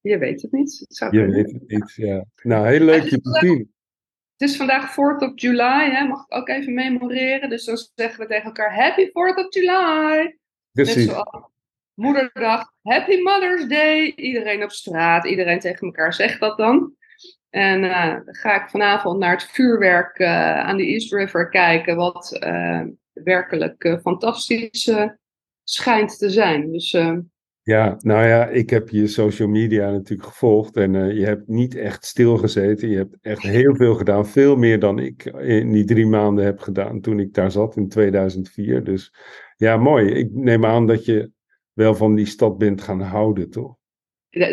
Je 0.00 0.18
weet 0.18 0.42
het 0.42 0.52
niet. 0.52 0.78
Het 0.78 0.96
zou 0.96 1.12
je 1.12 1.18
kunnen. 1.18 1.36
weet 1.36 1.52
het 1.52 1.68
niet, 1.68 1.92
ja. 1.94 2.24
Nou, 2.42 2.68
heel 2.68 2.84
leuk 2.84 3.02
je 3.02 3.20
te 3.20 3.38
zien. 3.40 3.73
Het 4.36 4.48
is 4.48 4.56
vandaag 4.56 4.92
4th 4.92 5.22
of 5.22 5.32
July, 5.34 5.90
hè? 5.90 6.06
mag 6.06 6.24
ik 6.26 6.36
ook 6.36 6.48
even 6.48 6.74
memoreren. 6.74 7.48
Dus 7.48 7.64
dan 7.64 7.76
zeggen 7.94 8.20
we 8.20 8.26
tegen 8.26 8.44
elkaar 8.44 8.74
Happy 8.74 9.08
4th 9.08 9.44
of 9.44 9.54
July. 9.54 10.38
Precies. 10.72 11.12
Moederdag, 11.94 12.72
Happy 12.82 13.20
Mother's 13.20 13.66
Day. 13.66 14.12
Iedereen 14.16 14.62
op 14.62 14.70
straat, 14.70 15.26
iedereen 15.26 15.60
tegen 15.60 15.86
elkaar 15.86 16.14
zegt 16.14 16.40
dat 16.40 16.56
dan. 16.56 16.94
En 17.50 17.82
uh, 17.82 18.10
dan 18.24 18.34
ga 18.34 18.62
ik 18.62 18.68
vanavond 18.68 19.18
naar 19.18 19.32
het 19.32 19.44
vuurwerk 19.44 20.18
uh, 20.18 20.58
aan 20.58 20.76
de 20.76 20.86
East 20.86 21.12
River 21.12 21.48
kijken, 21.48 21.96
wat 21.96 22.38
uh, 22.40 22.82
werkelijk 23.12 23.98
fantastisch 24.02 24.92
schijnt 25.64 26.18
te 26.18 26.30
zijn. 26.30 26.72
Dus, 26.72 26.92
ja, 27.64 27.96
nou 27.98 28.26
ja, 28.26 28.48
ik 28.48 28.70
heb 28.70 28.88
je 28.88 29.06
social 29.06 29.48
media 29.48 29.90
natuurlijk 29.90 30.28
gevolgd 30.28 30.76
en 30.76 31.14
je 31.14 31.24
hebt 31.24 31.48
niet 31.48 31.74
echt 31.74 32.04
stilgezeten. 32.04 32.88
Je 32.88 32.96
hebt 32.96 33.16
echt 33.20 33.42
heel 33.42 33.76
veel 33.76 33.94
gedaan, 33.94 34.26
veel 34.26 34.56
meer 34.56 34.78
dan 34.78 34.98
ik 34.98 35.24
in 35.24 35.72
die 35.72 35.84
drie 35.84 36.06
maanden 36.06 36.44
heb 36.44 36.58
gedaan 36.58 37.00
toen 37.00 37.20
ik 37.20 37.34
daar 37.34 37.50
zat 37.50 37.76
in 37.76 37.88
2004. 37.88 38.84
Dus 38.84 39.14
ja, 39.56 39.76
mooi. 39.76 40.10
Ik 40.10 40.28
neem 40.32 40.64
aan 40.64 40.86
dat 40.86 41.04
je 41.04 41.30
wel 41.72 41.94
van 41.94 42.14
die 42.14 42.26
stad 42.26 42.58
bent 42.58 42.82
gaan 42.82 43.00
houden, 43.00 43.50
toch? 43.50 43.76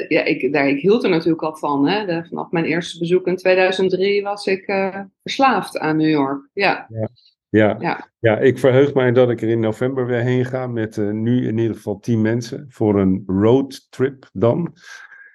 ja, 0.08 0.24
ik, 0.24 0.54
daar, 0.54 0.68
ik 0.68 0.82
hield 0.82 1.04
er 1.04 1.10
natuurlijk 1.10 1.44
al 1.44 1.56
van. 1.56 1.88
Hè. 1.88 2.24
vanaf 2.24 2.52
mijn 2.52 2.66
eerste 2.66 3.00
bezoek 3.00 3.28
in 3.28 3.36
2003 3.36 4.24
was 4.24 4.46
ik 4.46 4.68
uh, 4.68 5.00
verslaafd 5.22 5.78
aan 5.78 5.98
New 5.98 6.10
York. 6.10 6.50
Ja. 6.54 6.86
ja. 6.90 7.10
Ja, 7.52 7.76
ja. 7.80 8.10
ja, 8.20 8.38
ik 8.38 8.60
verheug 8.60 8.94
mij 8.94 9.12
dat 9.12 9.30
ik 9.30 9.42
er 9.42 9.50
in 9.50 9.60
november 9.60 10.06
weer 10.06 10.22
heen 10.22 10.46
ga 10.46 10.68
met 10.68 10.98
uh, 10.98 11.12
nu 11.12 11.48
in 11.48 11.58
ieder 11.58 11.76
geval 11.76 12.00
tien 12.00 12.22
mensen 12.22 12.66
voor 12.70 13.00
een 13.00 13.24
roadtrip 13.26 14.30
dan. 14.34 14.76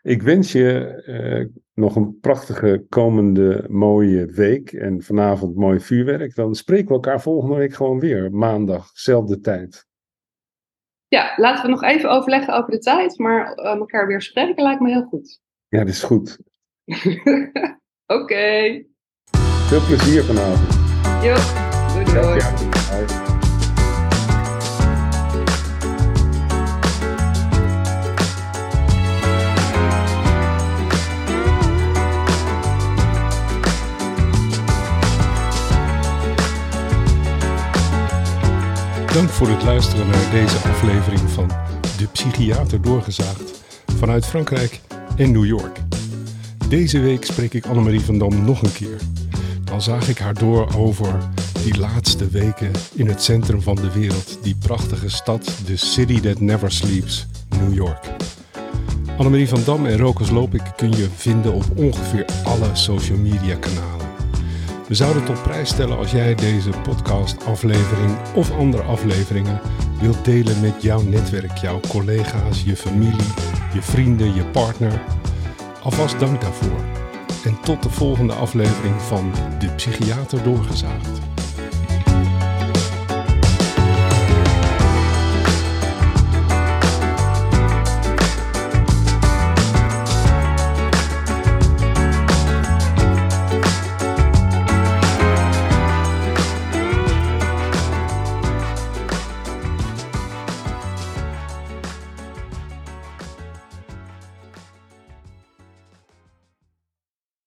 Ik 0.02 0.22
wens 0.22 0.52
je 0.52 1.02
uh, 1.06 1.60
nog 1.74 1.96
een 1.96 2.18
prachtige 2.20 2.86
komende 2.88 3.64
mooie 3.68 4.26
week 4.26 4.72
en 4.72 5.02
vanavond 5.02 5.56
mooi 5.56 5.80
vuurwerk. 5.80 6.34
Dan 6.34 6.54
spreken 6.54 6.86
we 6.86 6.94
elkaar 6.94 7.20
volgende 7.20 7.56
week 7.56 7.74
gewoon 7.74 8.00
weer, 8.00 8.32
maandag, 8.32 8.90
zelfde 8.92 9.40
tijd. 9.40 9.86
Ja, 11.08 11.32
laten 11.36 11.64
we 11.64 11.70
nog 11.70 11.82
even 11.82 12.10
overleggen 12.10 12.54
over 12.54 12.70
de 12.70 12.78
tijd, 12.78 13.18
maar 13.18 13.58
uh, 13.58 13.64
elkaar 13.64 14.06
weer 14.06 14.22
spreken 14.22 14.62
lijkt 14.62 14.80
me 14.80 14.90
heel 14.90 15.06
goed. 15.06 15.40
Ja, 15.68 15.78
dat 15.78 15.88
is 15.88 16.02
goed. 16.02 16.38
Oké. 18.06 18.22
Okay. 18.22 18.86
Veel 19.66 19.86
plezier 19.86 20.22
vanavond. 20.22 20.74
Jo, 21.24 21.65
Dank 39.16 39.28
voor 39.28 39.48
het 39.48 39.62
luisteren 39.62 40.08
naar 40.08 40.30
deze 40.30 40.56
aflevering 40.56 41.20
van 41.30 41.48
De 41.96 42.06
Psychiater 42.12 42.82
Doorgezaagd 42.82 43.62
vanuit 43.96 44.26
Frankrijk 44.26 44.80
en 45.16 45.32
New 45.32 45.44
York. 45.44 45.78
Deze 46.68 47.00
week 47.00 47.24
spreek 47.24 47.54
ik 47.54 47.66
Annemarie 47.66 48.00
van 48.00 48.18
Dam 48.18 48.44
nog 48.44 48.62
een 48.62 48.72
keer. 48.72 49.00
Dan 49.64 49.82
zag 49.82 50.08
ik 50.08 50.18
haar 50.18 50.34
door 50.34 50.74
over 50.76 51.18
die 51.72 51.78
laatste 51.78 52.28
weken 52.28 52.70
in 52.94 53.08
het 53.08 53.22
centrum 53.22 53.62
van 53.62 53.76
de 53.76 53.92
wereld, 53.92 54.38
die 54.42 54.56
prachtige 54.56 55.08
stad, 55.08 55.50
de 55.64 55.76
City 55.76 56.20
That 56.20 56.40
Never 56.40 56.72
Sleeps, 56.72 57.26
New 57.60 57.74
York. 57.74 58.06
Annemarie 59.18 59.48
van 59.48 59.60
Dam 59.64 59.86
en 59.86 59.98
Rokus 59.98 60.30
Lopik 60.30 60.62
kun 60.76 60.90
je 60.90 61.08
vinden 61.16 61.52
op 61.52 61.64
ongeveer 61.76 62.24
alle 62.44 62.70
social 62.72 63.18
media 63.18 63.56
kanalen. 63.56 64.06
We 64.88 64.94
zouden 64.94 65.22
het 65.22 65.30
op 65.30 65.42
prijs 65.42 65.68
stellen 65.68 65.96
als 65.96 66.10
jij 66.10 66.34
deze 66.34 66.70
podcast-aflevering 66.82 68.16
of 68.34 68.50
andere 68.50 68.82
afleveringen 68.82 69.60
wilt 70.00 70.24
delen 70.24 70.60
met 70.60 70.82
jouw 70.82 71.02
netwerk, 71.02 71.56
jouw 71.58 71.80
collega's, 71.88 72.62
je 72.62 72.76
familie, 72.76 73.32
je 73.74 73.82
vrienden, 73.82 74.34
je 74.34 74.44
partner. 74.44 75.02
Alvast 75.82 76.18
dank 76.20 76.40
daarvoor. 76.40 76.84
En 77.44 77.60
tot 77.60 77.82
de 77.82 77.90
volgende 77.90 78.32
aflevering 78.32 79.02
van 79.02 79.32
De 79.58 79.68
Psychiater 79.68 80.42
Doorgezaagd. 80.42 81.25